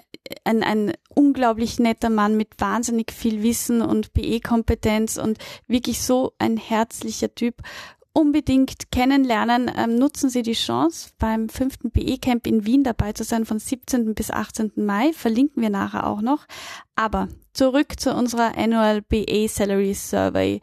ein, 0.43 0.61
ein 0.61 0.93
unglaublich 1.15 1.79
netter 1.79 2.11
Mann 2.11 2.37
mit 2.37 2.49
wahnsinnig 2.59 3.11
viel 3.11 3.41
Wissen 3.41 3.81
und 3.81 4.13
BE-Kompetenz 4.13 5.17
und 5.17 5.39
wirklich 5.67 6.01
so 6.01 6.33
ein 6.37 6.57
herzlicher 6.57 7.33
Typ 7.33 7.55
unbedingt 8.13 8.91
kennenlernen. 8.91 9.71
Ähm, 9.75 9.97
nutzen 9.97 10.29
Sie 10.29 10.41
die 10.41 10.53
Chance, 10.53 11.11
beim 11.17 11.49
fünften 11.49 11.91
BE-Camp 11.91 12.45
in 12.47 12.65
Wien 12.65 12.83
dabei 12.83 13.13
zu 13.13 13.23
sein 13.23 13.45
von 13.45 13.59
17. 13.59 14.13
bis 14.13 14.31
18. 14.31 14.71
Mai. 14.75 15.13
Verlinken 15.13 15.61
wir 15.61 15.69
nachher 15.69 16.07
auch 16.07 16.21
noch. 16.21 16.45
Aber 16.95 17.27
zurück 17.53 17.99
zu 17.99 18.13
unserer 18.13 18.57
Annual 18.57 19.01
BE 19.01 19.47
Salary 19.47 19.93
Survey. 19.93 20.61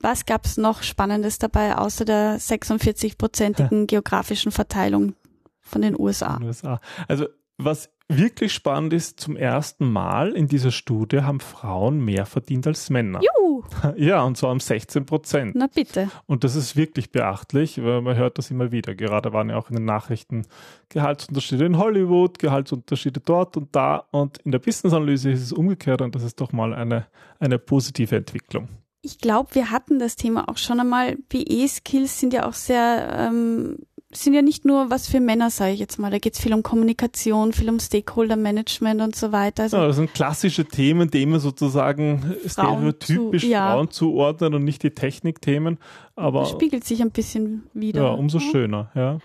Was 0.00 0.26
gab's 0.26 0.56
noch 0.56 0.82
Spannendes 0.82 1.38
dabei, 1.38 1.76
außer 1.76 2.04
der 2.04 2.38
46-prozentigen 2.38 3.86
geografischen 3.86 4.52
Verteilung 4.52 5.14
von 5.60 5.82
den 5.82 5.98
USA? 5.98 6.38
USA. 6.42 6.80
Also 7.08 7.26
was 7.58 7.88
wirklich 8.08 8.52
spannend 8.52 8.92
ist, 8.92 9.20
zum 9.20 9.36
ersten 9.36 9.90
Mal 9.90 10.32
in 10.32 10.48
dieser 10.48 10.70
Studie 10.70 11.22
haben 11.22 11.40
Frauen 11.40 12.04
mehr 12.04 12.26
verdient 12.26 12.66
als 12.66 12.90
Männer. 12.90 13.20
Juhu. 13.20 13.64
Ja, 13.96 14.22
und 14.22 14.36
zwar 14.36 14.52
um 14.52 14.60
16 14.60 15.06
Prozent. 15.06 15.54
Na 15.56 15.66
bitte. 15.66 16.10
Und 16.26 16.44
das 16.44 16.54
ist 16.56 16.76
wirklich 16.76 17.10
beachtlich, 17.10 17.82
weil 17.82 18.02
man 18.02 18.16
hört 18.16 18.38
das 18.38 18.50
immer 18.50 18.70
wieder. 18.70 18.94
Gerade 18.94 19.32
waren 19.32 19.50
ja 19.50 19.56
auch 19.56 19.70
in 19.70 19.76
den 19.76 19.84
Nachrichten 19.84 20.46
Gehaltsunterschiede 20.88 21.64
in 21.64 21.78
Hollywood, 21.78 22.38
Gehaltsunterschiede 22.38 23.20
dort 23.20 23.56
und 23.56 23.74
da. 23.74 24.04
Und 24.10 24.38
in 24.38 24.52
der 24.52 24.58
Business-Analyse 24.58 25.30
ist 25.30 25.42
es 25.42 25.52
umgekehrt 25.52 26.02
und 26.02 26.14
das 26.14 26.22
ist 26.22 26.40
doch 26.40 26.52
mal 26.52 26.74
eine, 26.74 27.06
eine 27.38 27.58
positive 27.58 28.16
Entwicklung. 28.16 28.68
Ich 29.02 29.18
glaube, 29.18 29.54
wir 29.54 29.70
hatten 29.70 29.98
das 29.98 30.16
Thema 30.16 30.48
auch 30.48 30.56
schon 30.56 30.80
einmal. 30.80 31.16
BE-Skills 31.28 32.18
sind 32.20 32.32
ja 32.32 32.46
auch 32.46 32.54
sehr 32.54 33.08
ähm, 33.16 33.78
sind 34.22 34.34
ja 34.34 34.42
nicht 34.42 34.64
nur 34.64 34.90
was 34.90 35.08
für 35.08 35.20
Männer, 35.20 35.50
sage 35.50 35.72
ich 35.72 35.80
jetzt 35.80 35.98
mal. 35.98 36.10
Da 36.10 36.18
geht 36.18 36.34
es 36.34 36.40
viel 36.40 36.54
um 36.54 36.62
Kommunikation, 36.62 37.52
viel 37.52 37.68
um 37.68 37.78
Stakeholder-Management 37.78 39.00
und 39.00 39.16
so 39.16 39.32
weiter. 39.32 39.64
Also 39.64 39.76
ja, 39.76 39.86
das 39.86 39.96
sind 39.96 40.14
klassische 40.14 40.64
Themen, 40.64 41.10
die 41.10 41.22
immer 41.22 41.40
sozusagen 41.40 42.36
Frauen 42.46 42.92
stereotypisch 42.92 43.42
zu, 43.42 43.48
ja. 43.48 43.72
Frauen 43.72 43.90
zuordnen 43.90 44.54
und 44.54 44.64
nicht 44.64 44.82
die 44.82 44.90
Technikthemen. 44.90 45.78
Aber 46.14 46.40
das 46.40 46.50
spiegelt 46.50 46.84
sich 46.84 47.02
ein 47.02 47.10
bisschen 47.10 47.64
wieder. 47.74 48.02
Ja, 48.02 48.10
umso 48.10 48.40
schöner, 48.40 48.90
ja. 48.94 49.18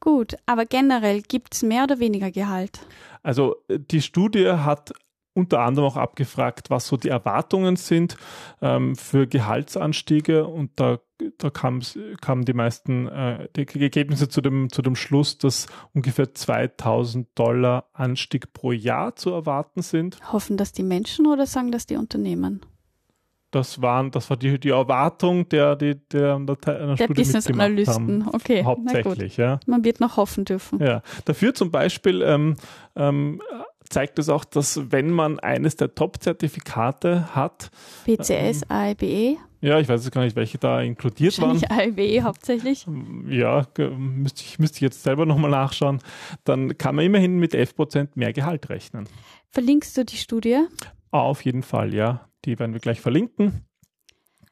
Gut, 0.00 0.36
aber 0.46 0.64
generell 0.64 1.22
gibt 1.22 1.54
es 1.54 1.62
mehr 1.62 1.84
oder 1.84 1.98
weniger 1.98 2.30
Gehalt? 2.30 2.80
Also 3.22 3.56
die 3.68 4.00
Studie 4.00 4.48
hat 4.48 4.92
unter 5.38 5.60
anderem 5.60 5.88
auch 5.88 5.96
abgefragt, 5.96 6.68
was 6.68 6.88
so 6.88 6.96
die 6.96 7.08
Erwartungen 7.08 7.76
sind 7.76 8.16
ähm, 8.60 8.96
für 8.96 9.26
Gehaltsanstiege 9.26 10.46
und 10.46 10.72
da, 10.76 10.98
da 11.38 11.50
kamen 11.50 12.44
die 12.44 12.52
meisten 12.52 13.06
äh, 13.06 13.48
die 13.54 13.80
Ergebnisse 13.80 14.28
zu 14.28 14.40
dem, 14.40 14.70
zu 14.70 14.82
dem 14.82 14.96
Schluss, 14.96 15.38
dass 15.38 15.66
ungefähr 15.94 16.34
2000 16.34 17.28
Dollar 17.36 17.88
Anstieg 17.92 18.52
pro 18.52 18.72
Jahr 18.72 19.14
zu 19.14 19.30
erwarten 19.30 19.82
sind. 19.82 20.18
Hoffen 20.32 20.56
das 20.56 20.72
die 20.72 20.82
Menschen 20.82 21.26
oder 21.26 21.46
sagen 21.46 21.70
das 21.70 21.86
die 21.86 21.96
Unternehmen? 21.96 22.60
Das 23.50 23.80
waren, 23.80 24.10
das 24.10 24.28
war 24.28 24.36
die, 24.36 24.60
die 24.60 24.70
Erwartung 24.70 25.48
der, 25.48 25.74
die, 25.74 25.94
der, 26.12 26.38
der, 26.38 26.56
der, 26.56 26.96
der 26.96 27.08
Business-Analysten. 27.08 28.28
Okay, 28.32 28.62
hauptsächlich, 28.62 29.38
ja. 29.38 29.58
Man 29.66 29.84
wird 29.84 30.00
noch 30.00 30.18
hoffen 30.18 30.44
dürfen. 30.44 30.82
Ja, 30.82 31.02
dafür 31.24 31.54
zum 31.54 31.70
Beispiel 31.70 32.20
ähm, 32.20 32.56
ähm, 32.94 33.40
zeigt 33.88 34.18
es 34.18 34.28
auch, 34.28 34.44
dass 34.44 34.90
wenn 34.90 35.10
man 35.10 35.38
eines 35.40 35.76
der 35.76 35.94
Top-Zertifikate 35.94 37.34
hat. 37.34 37.70
BCS, 38.04 38.62
ähm, 38.62 38.62
AIBE. 38.68 39.36
Ja, 39.60 39.80
ich 39.80 39.88
weiß 39.88 40.04
jetzt 40.04 40.12
gar 40.12 40.22
nicht, 40.22 40.36
welche 40.36 40.58
da 40.58 40.80
inkludiert 40.80 41.40
waren. 41.40 41.60
AIBE 41.68 42.22
hauptsächlich. 42.22 42.86
Ja, 43.28 43.66
müsste 43.96 44.42
ich, 44.42 44.58
müsste 44.58 44.76
ich 44.76 44.82
jetzt 44.82 45.02
selber 45.02 45.26
nochmal 45.26 45.50
nachschauen. 45.50 46.00
Dann 46.44 46.78
kann 46.78 46.94
man 46.94 47.04
immerhin 47.04 47.38
mit 47.38 47.54
11% 47.54 48.10
mehr 48.14 48.32
Gehalt 48.32 48.68
rechnen. 48.68 49.08
Verlinkst 49.50 49.96
du 49.96 50.04
die 50.04 50.16
Studie? 50.16 50.60
Auf 51.10 51.44
jeden 51.44 51.62
Fall, 51.62 51.94
ja. 51.94 52.27
Die 52.44 52.58
werden 52.58 52.72
wir 52.72 52.80
gleich 52.80 53.00
verlinken. 53.00 53.64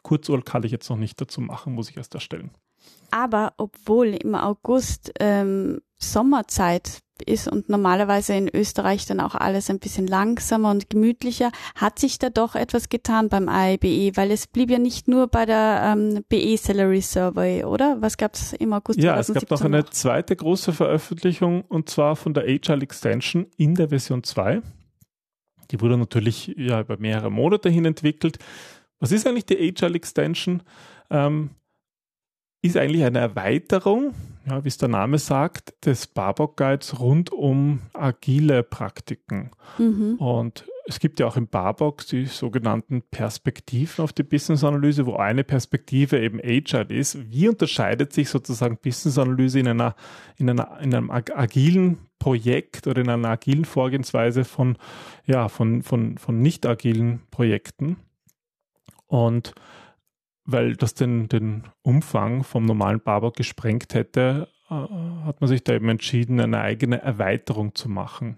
Kurzurl 0.03 0.43
kann 0.43 0.63
ich 0.63 0.73
jetzt 0.73 0.89
noch 0.89 0.97
nicht 0.97 1.21
dazu 1.21 1.41
machen, 1.41 1.75
muss 1.75 1.91
ich 1.91 1.97
erst 1.97 2.15
erstellen. 2.15 2.51
Aber 3.11 3.55
obwohl 3.57 4.09
im 4.09 4.35
August 4.35 5.13
ähm, 5.19 5.81
Sommerzeit 5.99 7.01
ist 7.25 7.49
und 7.49 7.69
normalerweise 7.71 8.35
in 8.35 8.49
Österreich 8.55 9.07
dann 9.07 9.21
auch 9.21 9.35
alles 9.35 9.71
ein 9.71 9.79
bisschen 9.79 10.07
langsamer 10.07 10.71
und 10.71 10.91
gemütlicher, 10.91 11.51
hat 11.75 11.99
sich 11.99 12.19
da 12.19 12.29
doch 12.29 12.55
etwas 12.55 12.89
getan 12.91 13.31
beim 13.31 13.49
AIBE, 13.49 14.13
weil 14.17 14.31
es 14.31 14.47
blieb 14.47 14.71
ja 14.71 14.79
nicht 14.79 15.09
nur 15.09 15.27
bei 15.27 15.47
der 15.47 15.95
ähm, 15.97 16.25
BE 16.29 16.57
Salary 16.59 17.01
Survey, 17.01 17.65
oder? 17.65 17.97
Was 18.01 18.19
gab 18.19 18.35
es 18.35 18.53
im 18.53 18.73
August 18.75 19.01
Ja, 19.01 19.19
es 19.19 19.33
gab 19.33 19.51
noch 19.51 19.63
eine 19.63 19.79
noch? 19.81 19.91
zweite 19.91 20.37
große 20.37 20.73
Veröffentlichung 20.75 21.63
und 21.63 21.89
zwar 21.89 22.17
von 22.17 22.35
der 22.35 22.45
Agile 22.45 22.83
Extension 22.83 23.47
in 23.57 23.75
der 23.75 23.89
Version 23.89 24.23
2. 24.23 24.61
Die 25.71 25.81
wurde 25.81 25.97
natürlich 25.97 26.55
ja 26.57 26.81
über 26.81 26.97
mehrere 26.99 27.31
Monate 27.31 27.69
hin 27.69 27.85
entwickelt. 27.85 28.39
Was 28.99 29.13
ist 29.13 29.27
eigentlich 29.27 29.47
die 29.47 29.59
Agile 29.59 29.95
Extension? 29.95 30.63
Ähm, 31.11 31.51
ist 32.63 32.77
eigentlich 32.77 33.05
eine 33.05 33.19
Erweiterung, 33.19 34.15
ja, 34.47 34.65
wie 34.65 34.69
es 34.69 34.79
der 34.79 34.89
Name 34.89 35.19
sagt, 35.19 35.87
des 35.87 36.07
Barbock 36.07 36.57
Guides 36.57 36.99
rund 36.99 37.33
um 37.33 37.81
agile 37.93 38.63
Praktiken. 38.63 39.51
Mhm. 39.79 40.17
Und 40.17 40.67
es 40.89 41.01
gibt 41.01 41.19
ja 41.19 41.27
auch 41.27 41.37
im 41.37 41.49
Barbox 41.49 42.07
die 42.07 42.27
sogenannten 42.27 43.03
Perspektiven 43.03 44.03
auf 44.03 44.13
die 44.13 44.23
Business-Analyse, 44.23 45.07
wo 45.07 45.17
eine 45.17 45.43
Perspektive 45.43 46.21
eben 46.21 46.41
Agile 46.41 46.95
ist. 46.95 47.31
Wie 47.31 47.49
unterscheidet 47.49 48.13
sich 48.13 48.29
sozusagen 48.29 48.79
Business-Analyse 48.79 49.59
in 49.59 49.69
einer, 49.69 49.97
in 50.37 50.49
einer, 50.49 50.79
in 50.81 50.95
einem 50.95 51.11
agilen 51.11 51.99
Projekt 52.19 52.87
oder 52.87 53.01
in 53.03 53.09
einer 53.09 53.29
agilen 53.29 53.65
Vorgehensweise 53.65 54.45
von, 54.45 54.79
ja, 55.25 55.49
von, 55.49 55.83
von, 55.83 56.19
von 56.19 56.41
nicht 56.41 56.67
agilen 56.67 57.23
Projekten? 57.31 57.97
Und 59.07 59.55
weil 60.45 60.77
das 60.77 60.95
den, 60.95 61.29
den 61.29 61.65
Umfang 61.83 62.45
vom 62.45 62.65
normalen 62.65 63.01
Barbock 63.01 63.35
gesprengt 63.37 63.95
hätte, 63.95 64.49
äh, 64.71 64.75
hat 64.75 65.41
man 65.41 65.49
sich 65.49 65.65
da 65.65 65.75
eben 65.75 65.89
entschieden, 65.89 66.39
eine 66.41 66.61
eigene 66.61 67.03
Erweiterung 67.03 67.75
zu 67.75 67.89
machen. 67.89 68.37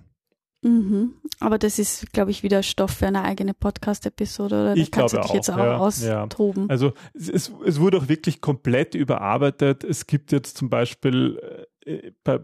Mhm. 0.63 1.15
Aber 1.41 1.59
das 1.59 1.79
ist, 1.79 2.13
glaube 2.13 2.31
ich, 2.31 2.43
wieder 2.43 2.63
Stoff 2.63 2.91
für 2.91 3.07
eine 3.07 3.23
eigene 3.23 3.55
Podcast-Episode. 3.55 4.55
Oder 4.61 4.77
ich 4.77 4.91
glaube 4.91 5.23
auch. 5.23 5.35
jetzt 5.35 5.51
auch 5.51 5.59
ja, 5.59 5.77
austoben. 5.77 6.65
Ja. 6.65 6.69
Also 6.69 6.93
es, 7.15 7.53
es 7.65 7.81
wurde 7.81 7.99
auch 7.99 8.09
wirklich 8.09 8.41
komplett 8.41 8.95
überarbeitet. 8.95 9.85
Es 9.85 10.07
gibt 10.07 10.33
jetzt 10.33 10.57
zum 10.57 10.69
Beispiel 10.69 11.67
äh, 11.85 12.11
bei, 12.25 12.41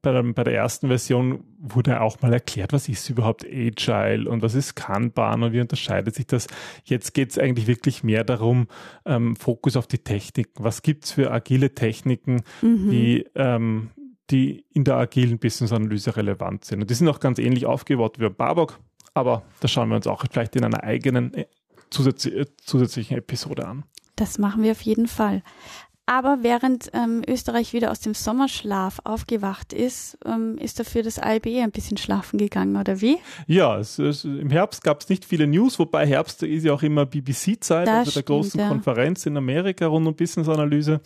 bei, 0.00 0.12
der, 0.12 0.22
bei 0.22 0.44
der 0.44 0.54
ersten 0.54 0.86
Version 0.86 1.42
wurde 1.58 2.00
auch 2.00 2.22
mal 2.22 2.32
erklärt, 2.32 2.72
was 2.72 2.88
ist 2.88 3.10
überhaupt 3.10 3.44
Agile 3.44 4.30
und 4.30 4.42
was 4.42 4.54
ist 4.54 4.76
Kanban 4.76 5.42
und 5.42 5.52
wie 5.52 5.60
unterscheidet 5.60 6.14
sich 6.14 6.28
das. 6.28 6.46
Jetzt 6.84 7.14
geht 7.14 7.30
es 7.30 7.38
eigentlich 7.38 7.66
wirklich 7.66 8.04
mehr 8.04 8.22
darum, 8.22 8.68
ähm, 9.04 9.34
Fokus 9.34 9.76
auf 9.76 9.88
die 9.88 9.98
Technik. 9.98 10.50
Was 10.54 10.82
gibt 10.82 11.06
es 11.06 11.12
für 11.12 11.32
agile 11.32 11.74
Techniken, 11.74 12.42
mhm. 12.62 12.90
die 12.90 13.26
ähm, 13.34 13.90
die 14.30 14.64
in 14.72 14.84
der 14.84 14.96
agilen 14.96 15.38
Business-Analyse 15.38 16.16
relevant 16.16 16.64
sind. 16.64 16.80
Und 16.80 16.90
die 16.90 16.94
sind 16.94 17.08
auch 17.08 17.20
ganz 17.20 17.38
ähnlich 17.38 17.66
aufgebaut 17.66 18.18
wie 18.18 18.28
Barbock, 18.28 18.78
aber 19.14 19.42
das 19.60 19.70
schauen 19.70 19.88
wir 19.88 19.96
uns 19.96 20.06
auch 20.06 20.24
vielleicht 20.30 20.56
in 20.56 20.64
einer 20.64 20.82
eigenen 20.82 21.32
äh, 21.34 21.42
äh, 21.42 22.46
zusätzlichen 22.60 23.16
Episode 23.16 23.66
an. 23.66 23.84
Das 24.16 24.38
machen 24.38 24.62
wir 24.62 24.72
auf 24.72 24.80
jeden 24.80 25.08
Fall. 25.08 25.42
Aber 26.08 26.38
während 26.42 26.88
ähm, 26.92 27.22
Österreich 27.26 27.72
wieder 27.72 27.90
aus 27.90 27.98
dem 27.98 28.14
Sommerschlaf 28.14 29.00
aufgewacht 29.02 29.72
ist, 29.72 30.16
ähm, 30.24 30.56
ist 30.56 30.78
dafür 30.78 31.02
das 31.02 31.18
ALBE 31.18 31.60
ein 31.62 31.72
bisschen 31.72 31.96
schlafen 31.96 32.38
gegangen, 32.38 32.76
oder 32.76 33.00
wie? 33.00 33.18
Ja, 33.48 33.76
es, 33.76 33.98
es, 33.98 34.24
im 34.24 34.50
Herbst 34.50 34.84
gab 34.84 35.00
es 35.00 35.08
nicht 35.08 35.24
viele 35.24 35.48
News, 35.48 35.80
wobei 35.80 36.06
Herbst 36.06 36.44
ist 36.44 36.64
ja 36.64 36.72
auch 36.72 36.82
immer 36.82 37.06
BBC-Zeit, 37.06 37.88
also 37.88 38.12
der 38.12 38.22
großen 38.22 38.60
ja. 38.60 38.68
Konferenz 38.68 39.26
in 39.26 39.36
Amerika 39.36 39.88
rund 39.88 40.06
um 40.06 40.14
Business-Analyse. 40.14 41.00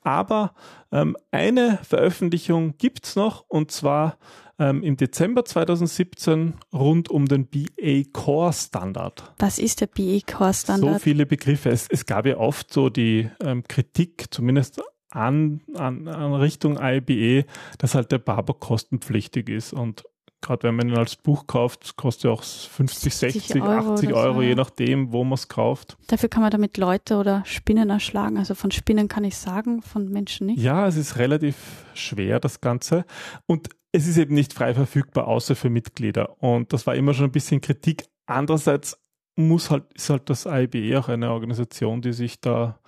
Aber 0.00 0.54
ähm, 0.90 1.18
eine 1.30 1.78
Veröffentlichung 1.82 2.78
gibt's 2.78 3.14
noch 3.14 3.44
und 3.48 3.70
zwar 3.70 4.16
ähm, 4.58 4.82
im 4.82 4.96
Dezember 4.96 5.44
2017 5.44 6.54
rund 6.72 7.10
um 7.10 7.26
den 7.26 7.46
BA 7.46 8.02
Core 8.12 8.52
Standard. 8.52 9.34
Was 9.38 9.58
ist 9.58 9.80
der 9.80 9.86
BA 9.86 10.20
Core 10.26 10.54
Standard? 10.54 10.94
So 10.94 10.98
viele 10.98 11.26
Begriffe. 11.26 11.70
Es, 11.70 11.88
es 11.88 12.06
gab 12.06 12.26
ja 12.26 12.38
oft 12.38 12.72
so 12.72 12.88
die 12.88 13.30
ähm, 13.42 13.64
Kritik, 13.64 14.26
zumindest 14.30 14.80
an, 15.10 15.62
an, 15.74 16.08
an 16.08 16.34
Richtung 16.34 16.78
IBE, 16.80 17.44
dass 17.78 17.94
halt 17.94 18.12
der 18.12 18.18
Barber 18.18 18.54
kostenpflichtig 18.54 19.48
ist 19.48 19.72
und 19.72 20.04
gerade 20.42 20.64
wenn 20.64 20.76
man 20.76 20.88
ihn 20.88 20.96
als 20.96 21.16
Buch 21.16 21.46
kauft, 21.46 21.96
kostet 21.96 22.26
er 22.26 22.32
auch 22.32 22.42
50, 22.42 23.14
60, 23.14 23.62
Euro 23.62 23.94
80 23.94 24.12
Euro, 24.12 24.34
so, 24.34 24.42
je 24.42 24.54
nachdem, 24.54 25.12
wo 25.12 25.24
man 25.24 25.34
es 25.34 25.48
kauft. 25.48 25.96
Dafür 26.06 26.28
kann 26.28 26.42
man 26.42 26.50
damit 26.50 26.76
Leute 26.76 27.16
oder 27.16 27.42
Spinnen 27.46 27.90
erschlagen. 27.90 28.36
Also 28.36 28.54
von 28.54 28.70
Spinnen 28.70 29.08
kann 29.08 29.24
ich 29.24 29.36
sagen, 29.36 29.82
von 29.82 30.08
Menschen 30.08 30.46
nicht. 30.46 30.60
Ja, 30.62 30.86
es 30.86 30.96
ist 30.96 31.16
relativ 31.16 31.56
schwer, 31.94 32.38
das 32.38 32.60
Ganze. 32.60 33.04
Und 33.46 33.70
es 33.96 34.06
ist 34.06 34.18
eben 34.18 34.34
nicht 34.34 34.52
frei 34.52 34.74
verfügbar, 34.74 35.26
außer 35.26 35.56
für 35.56 35.70
Mitglieder. 35.70 36.42
Und 36.42 36.72
das 36.72 36.86
war 36.86 36.94
immer 36.94 37.14
schon 37.14 37.26
ein 37.26 37.32
bisschen 37.32 37.62
Kritik. 37.62 38.04
Andererseits 38.26 39.00
muss 39.36 39.70
halt, 39.70 39.84
ist 39.94 40.10
halt 40.10 40.28
das 40.28 40.46
IBE 40.46 40.98
auch 40.98 41.08
eine 41.08 41.30
Organisation, 41.30 42.02
die 42.02 42.12
sich 42.12 42.40
da 42.40 42.78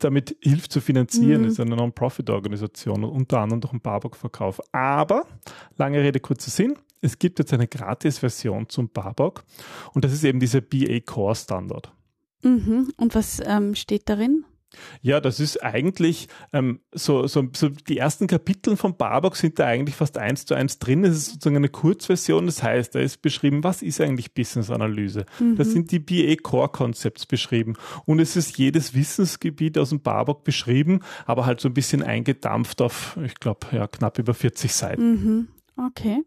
damit 0.00 0.36
hilft 0.40 0.72
zu 0.72 0.80
finanzieren, 0.80 1.42
mhm. 1.42 1.48
ist 1.48 1.60
eine 1.60 1.76
Non-Profit-Organisation 1.76 3.04
und 3.04 3.10
unter 3.10 3.38
anderem 3.38 3.60
durch 3.60 3.70
den 3.70 3.80
Barbock-Verkauf. 3.80 4.60
Aber, 4.72 5.26
lange 5.76 6.00
Rede, 6.00 6.18
kurzer 6.18 6.50
Sinn, 6.50 6.76
es 7.00 7.20
gibt 7.20 7.38
jetzt 7.38 7.52
eine 7.52 7.68
Gratis-Version 7.68 8.68
zum 8.68 8.88
Barbock 8.88 9.44
und 9.94 10.04
das 10.04 10.12
ist 10.12 10.24
eben 10.24 10.40
dieser 10.40 10.60
BA 10.60 10.98
Core 11.06 11.36
Standard. 11.36 11.92
Mhm. 12.42 12.92
Und 12.96 13.14
was 13.14 13.40
ähm, 13.46 13.76
steht 13.76 14.08
darin? 14.08 14.44
Ja, 15.02 15.20
das 15.20 15.40
ist 15.40 15.62
eigentlich 15.62 16.28
ähm, 16.52 16.80
so, 16.92 17.26
so, 17.26 17.48
so 17.54 17.68
die 17.68 17.98
ersten 17.98 18.26
Kapitel 18.26 18.76
von 18.76 18.96
Barbock 18.96 19.36
sind 19.36 19.58
da 19.58 19.66
eigentlich 19.66 19.96
fast 19.96 20.18
eins 20.18 20.46
zu 20.46 20.54
eins 20.54 20.78
drin. 20.78 21.04
Es 21.04 21.16
ist 21.16 21.26
sozusagen 21.32 21.56
eine 21.56 21.68
Kurzversion. 21.68 22.46
Das 22.46 22.62
heißt, 22.62 22.94
da 22.94 23.00
ist 23.00 23.22
beschrieben, 23.22 23.64
was 23.64 23.82
ist 23.82 24.00
eigentlich 24.00 24.34
Business 24.34 24.70
Analyse. 24.70 25.26
Mhm. 25.38 25.56
Da 25.56 25.64
sind 25.64 25.90
die 25.90 25.98
BA 25.98 26.36
Core 26.42 26.68
Concepts 26.68 27.26
beschrieben 27.26 27.74
und 28.06 28.20
es 28.20 28.36
ist 28.36 28.58
jedes 28.58 28.94
Wissensgebiet 28.94 29.78
aus 29.78 29.90
dem 29.90 30.00
Barbock 30.00 30.44
beschrieben, 30.44 31.00
aber 31.26 31.46
halt 31.46 31.60
so 31.60 31.68
ein 31.68 31.74
bisschen 31.74 32.02
eingedampft 32.02 32.80
auf, 32.82 33.18
ich 33.24 33.34
glaube, 33.34 33.66
ja, 33.72 33.86
knapp 33.86 34.18
über 34.18 34.34
40 34.34 34.72
Seiten. 34.72 35.10
Mhm. 35.10 35.48
Okay. 35.76 36.22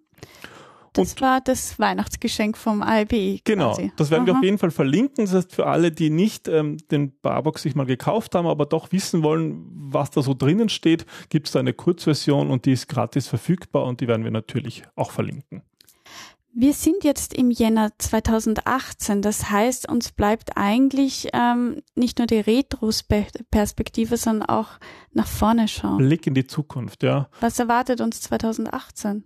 Das 0.97 1.13
und 1.13 1.21
war 1.21 1.41
das 1.41 1.79
Weihnachtsgeschenk 1.79 2.57
vom 2.57 2.81
ALB. 2.81 3.41
Genau, 3.43 3.73
quasi. 3.73 3.91
das 3.95 4.11
werden 4.11 4.23
Aha. 4.23 4.27
wir 4.27 4.37
auf 4.37 4.43
jeden 4.43 4.57
Fall 4.57 4.71
verlinken. 4.71 5.25
Das 5.25 5.33
heißt, 5.33 5.53
für 5.53 5.67
alle, 5.67 5.91
die 5.91 6.09
nicht 6.09 6.47
ähm, 6.47 6.77
den 6.91 7.17
Barbox 7.21 7.61
sich 7.61 7.75
mal 7.75 7.85
gekauft 7.85 8.35
haben, 8.35 8.47
aber 8.47 8.65
doch 8.65 8.91
wissen 8.91 9.23
wollen, 9.23 9.65
was 9.71 10.11
da 10.11 10.21
so 10.21 10.33
drinnen 10.33 10.69
steht, 10.69 11.05
gibt 11.29 11.47
es 11.47 11.53
da 11.53 11.59
eine 11.59 11.73
Kurzversion 11.73 12.49
und 12.49 12.65
die 12.65 12.73
ist 12.73 12.87
gratis 12.87 13.27
verfügbar 13.27 13.85
und 13.85 14.01
die 14.01 14.07
werden 14.07 14.23
wir 14.23 14.31
natürlich 14.31 14.83
auch 14.95 15.11
verlinken. 15.11 15.63
Wir 16.59 16.73
sind 16.73 17.03
jetzt 17.03 17.35
im 17.35 17.51
Jänner 17.51 17.91
2018, 17.99 19.21
das 19.21 19.51
heißt, 19.51 19.87
uns 19.87 20.11
bleibt 20.11 20.57
eigentlich 20.57 21.29
ähm, 21.33 21.83
nicht 21.93 22.17
nur 22.17 22.25
die 22.25 22.39
Retrospektive, 22.39 24.17
sondern 24.17 24.49
auch 24.49 24.69
nach 25.13 25.27
vorne 25.27 25.67
schauen. 25.67 25.97
Blick 25.99 26.25
in 26.25 26.33
die 26.33 26.47
Zukunft, 26.47 27.03
ja. 27.03 27.29
Was 27.41 27.59
erwartet 27.59 28.01
uns 28.01 28.21
2018? 28.21 29.25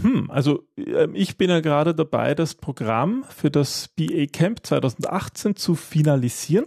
Hm, 0.00 0.30
also 0.30 0.64
äh, 0.76 1.08
ich 1.12 1.36
bin 1.36 1.50
ja 1.50 1.60
gerade 1.60 1.94
dabei, 1.94 2.34
das 2.34 2.54
Programm 2.54 3.24
für 3.28 3.50
das 3.50 3.88
BA 3.88 4.26
Camp 4.26 4.64
2018 4.64 5.56
zu 5.56 5.74
finalisieren. 5.74 6.66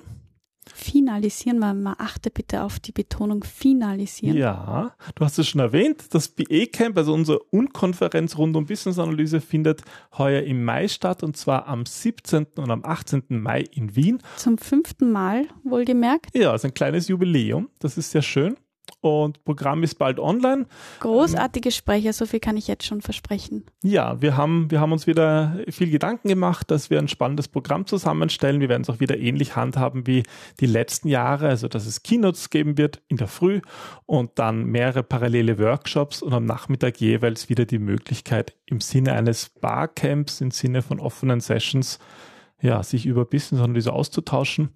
Finalisieren, 0.74 1.60
man, 1.60 1.84
man 1.84 1.96
achte 2.00 2.32
bitte 2.32 2.64
auf 2.64 2.80
die 2.80 2.92
Betonung 2.92 3.44
finalisieren. 3.44 4.36
Ja, 4.36 4.96
du 5.14 5.24
hast 5.24 5.38
es 5.38 5.48
schon 5.48 5.62
erwähnt, 5.62 6.06
das 6.12 6.28
BA 6.28 6.66
Camp, 6.72 6.98
also 6.98 7.14
unsere 7.14 7.40
Unkonferenz 7.40 8.36
rund 8.38 8.56
um 8.56 8.66
Business 8.66 8.98
Analyse, 8.98 9.42
findet 9.42 9.84
heuer 10.18 10.42
im 10.42 10.64
Mai 10.64 10.88
statt 10.88 11.22
und 11.22 11.38
zwar 11.38 11.68
am 11.68 11.86
17. 11.86 12.48
und 12.58 12.72
am 12.72 12.84
18. 12.84 13.24
Mai 13.30 13.62
in 13.72 13.96
Wien. 13.96 14.20
Zum 14.38 14.58
fünften 14.58 15.12
Mal, 15.12 15.48
wohlgemerkt. 15.64 16.36
Ja, 16.36 16.56
ist 16.56 16.66
ein 16.66 16.74
kleines 16.74 17.10
Jubiläum, 17.10 17.70
das 17.80 17.98
ist 18.00 18.10
sehr 18.12 18.24
schön 18.24 18.58
und 19.06 19.44
Programm 19.46 19.84
ist 19.84 19.96
bald 19.96 20.20
online. 20.20 20.66
Großartige 21.00 21.70
Sprecher, 21.70 22.12
so 22.12 22.26
viel 22.26 22.40
kann 22.40 22.58
ich 22.58 22.68
jetzt 22.68 22.86
schon 22.86 23.02
versprechen. 23.02 23.64
Ja, 23.84 24.20
wir 24.20 24.36
haben, 24.36 24.72
wir 24.72 24.80
haben 24.80 24.92
uns 24.92 25.06
wieder 25.06 25.60
viel 25.70 25.92
Gedanken 25.92 26.28
gemacht, 26.28 26.72
dass 26.72 26.90
wir 26.90 26.98
ein 26.98 27.08
spannendes 27.08 27.48
Programm 27.48 27.86
zusammenstellen. 27.86 28.62
Wir 28.62 28.70
werden 28.70 28.82
es 28.82 28.90
auch 28.90 29.00
wieder 29.00 29.18
ähnlich 29.18 29.56
handhaben 29.56 30.08
wie 30.08 30.24
die 30.60 30.66
letzten 30.66 31.08
Jahre, 31.08 31.50
also 31.50 31.68
dass 31.68 31.86
es 31.86 32.02
Keynotes 32.02 32.50
geben 32.50 32.80
wird 32.80 33.04
in 33.08 33.18
der 33.18 33.28
Früh 33.28 33.62
und 34.08 34.32
dann 34.40 34.66
mehrere 34.66 35.04
parallele 35.04 35.60
Workshops 35.60 36.24
und 36.24 36.34
am 36.34 36.46
Nachmittag 36.46 37.00
jeweils 37.00 37.48
wieder 37.48 37.66
die 37.66 37.80
Möglichkeit 37.80 38.56
im 38.66 38.82
Sinne 38.82 39.14
eines 39.14 39.50
Barcamps, 39.50 40.42
im 40.42 40.50
Sinne 40.50 40.82
von 40.82 41.00
offenen 41.00 41.42
Sessions, 41.42 42.00
ja, 42.60 42.82
sich 42.82 43.06
über 43.06 43.26
Business 43.26 43.62
Analyse 43.62 43.94
auszutauschen. 43.94 44.70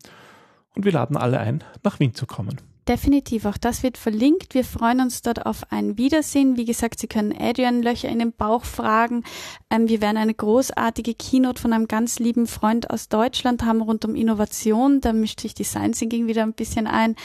Und 0.75 0.85
wir 0.85 0.91
laden 0.91 1.17
alle 1.17 1.39
ein, 1.39 1.63
nach 1.83 1.99
Wien 1.99 2.13
zu 2.13 2.27
kommen. 2.27 2.68
Definitiv, 2.89 3.45
auch 3.45 3.57
das 3.57 3.83
wird 3.83 3.99
verlinkt. 3.99 4.55
Wir 4.55 4.65
freuen 4.65 4.99
uns 4.99 5.21
dort 5.21 5.45
auf 5.45 5.71
ein 5.71 5.99
Wiedersehen. 5.99 6.57
Wie 6.57 6.65
gesagt, 6.65 6.99
Sie 6.99 7.05
können 7.05 7.31
Adrian 7.39 7.83
Löcher 7.83 8.09
in 8.09 8.17
den 8.17 8.33
Bauch 8.33 8.63
fragen. 8.63 9.23
Ähm, 9.69 9.87
wir 9.87 10.01
werden 10.01 10.17
eine 10.17 10.33
großartige 10.33 11.13
Keynote 11.13 11.61
von 11.61 11.71
einem 11.71 11.87
ganz 11.87 12.17
lieben 12.17 12.47
Freund 12.47 12.89
aus 12.89 13.07
Deutschland 13.07 13.63
haben 13.63 13.81
rund 13.81 14.05
um 14.05 14.15
Innovation. 14.15 15.01
Da 15.01 15.13
mischt 15.13 15.39
sich 15.39 15.53
Design 15.53 15.91
Thinking 15.91 16.25
wieder 16.25 16.41
ein 16.41 16.53
bisschen 16.53 16.87
ein. 16.87 17.15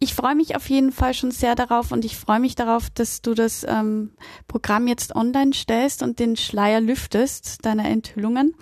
Ich 0.00 0.14
freue 0.14 0.36
mich 0.36 0.54
auf 0.54 0.70
jeden 0.70 0.92
Fall 0.92 1.12
schon 1.12 1.32
sehr 1.32 1.56
darauf 1.56 1.90
und 1.90 2.04
ich 2.04 2.16
freue 2.16 2.38
mich 2.38 2.54
darauf, 2.54 2.88
dass 2.88 3.20
du 3.20 3.34
das 3.34 3.66
ähm, 3.68 4.12
Programm 4.46 4.86
jetzt 4.86 5.16
online 5.16 5.52
stellst 5.52 6.04
und 6.04 6.20
den 6.20 6.36
Schleier 6.36 6.80
lüftest, 6.80 7.64
deiner 7.64 7.84
Enthüllungen. 7.84 8.54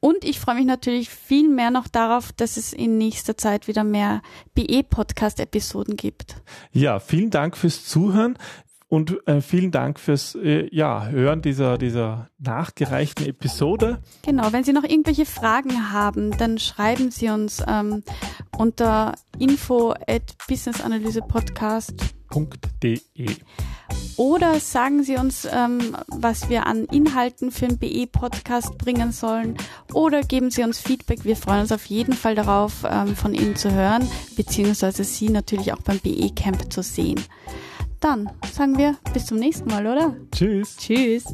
Und 0.00 0.24
ich 0.24 0.40
freue 0.40 0.54
mich 0.54 0.64
natürlich 0.64 1.10
viel 1.10 1.50
mehr 1.50 1.70
noch 1.70 1.86
darauf, 1.86 2.32
dass 2.32 2.56
es 2.56 2.72
in 2.72 2.96
nächster 2.96 3.36
Zeit 3.36 3.68
wieder 3.68 3.84
mehr 3.84 4.22
BE-Podcast-Episoden 4.54 5.96
gibt. 5.96 6.36
Ja, 6.72 6.98
vielen 6.98 7.28
Dank 7.28 7.58
fürs 7.58 7.84
Zuhören. 7.84 8.38
Und 8.90 9.26
äh, 9.28 9.40
vielen 9.40 9.70
Dank 9.70 9.98
fürs 10.00 10.34
äh, 10.34 10.68
ja, 10.74 11.06
Hören 11.06 11.42
dieser, 11.42 11.78
dieser 11.78 12.28
nachgereichten 12.40 13.24
Episode. 13.24 14.00
Genau, 14.22 14.52
wenn 14.52 14.64
Sie 14.64 14.72
noch 14.72 14.82
irgendwelche 14.82 15.26
Fragen 15.26 15.92
haben, 15.92 16.36
dann 16.36 16.58
schreiben 16.58 17.12
Sie 17.12 17.28
uns 17.28 17.62
ähm, 17.68 18.02
unter 18.58 19.14
info 19.38 19.94
at 20.08 20.36
businessanalysepodcast.de. 20.48 23.28
Oder 24.16 24.58
sagen 24.58 25.04
Sie 25.04 25.16
uns, 25.16 25.46
ähm, 25.48 25.96
was 26.08 26.48
wir 26.48 26.66
an 26.66 26.86
Inhalten 26.86 27.52
für 27.52 27.68
den 27.68 27.78
BE-Podcast 27.78 28.76
bringen 28.76 29.12
sollen. 29.12 29.56
Oder 29.94 30.22
geben 30.22 30.50
Sie 30.50 30.64
uns 30.64 30.80
Feedback. 30.80 31.24
Wir 31.24 31.36
freuen 31.36 31.60
uns 31.60 31.70
auf 31.70 31.86
jeden 31.86 32.14
Fall 32.14 32.34
darauf, 32.34 32.84
ähm, 32.90 33.14
von 33.14 33.34
Ihnen 33.34 33.54
zu 33.54 33.72
hören, 33.72 34.02
beziehungsweise 34.34 35.04
Sie 35.04 35.28
natürlich 35.28 35.72
auch 35.72 35.82
beim 35.82 36.00
BE-Camp 36.00 36.72
zu 36.72 36.82
sehen. 36.82 37.20
Dann 38.00 38.30
sagen 38.52 38.78
wir 38.78 38.96
bis 39.12 39.26
zum 39.26 39.38
nächsten 39.38 39.68
Mal, 39.68 39.86
oder? 39.86 40.16
Tschüss. 40.32 40.76
Tschüss. 40.76 41.24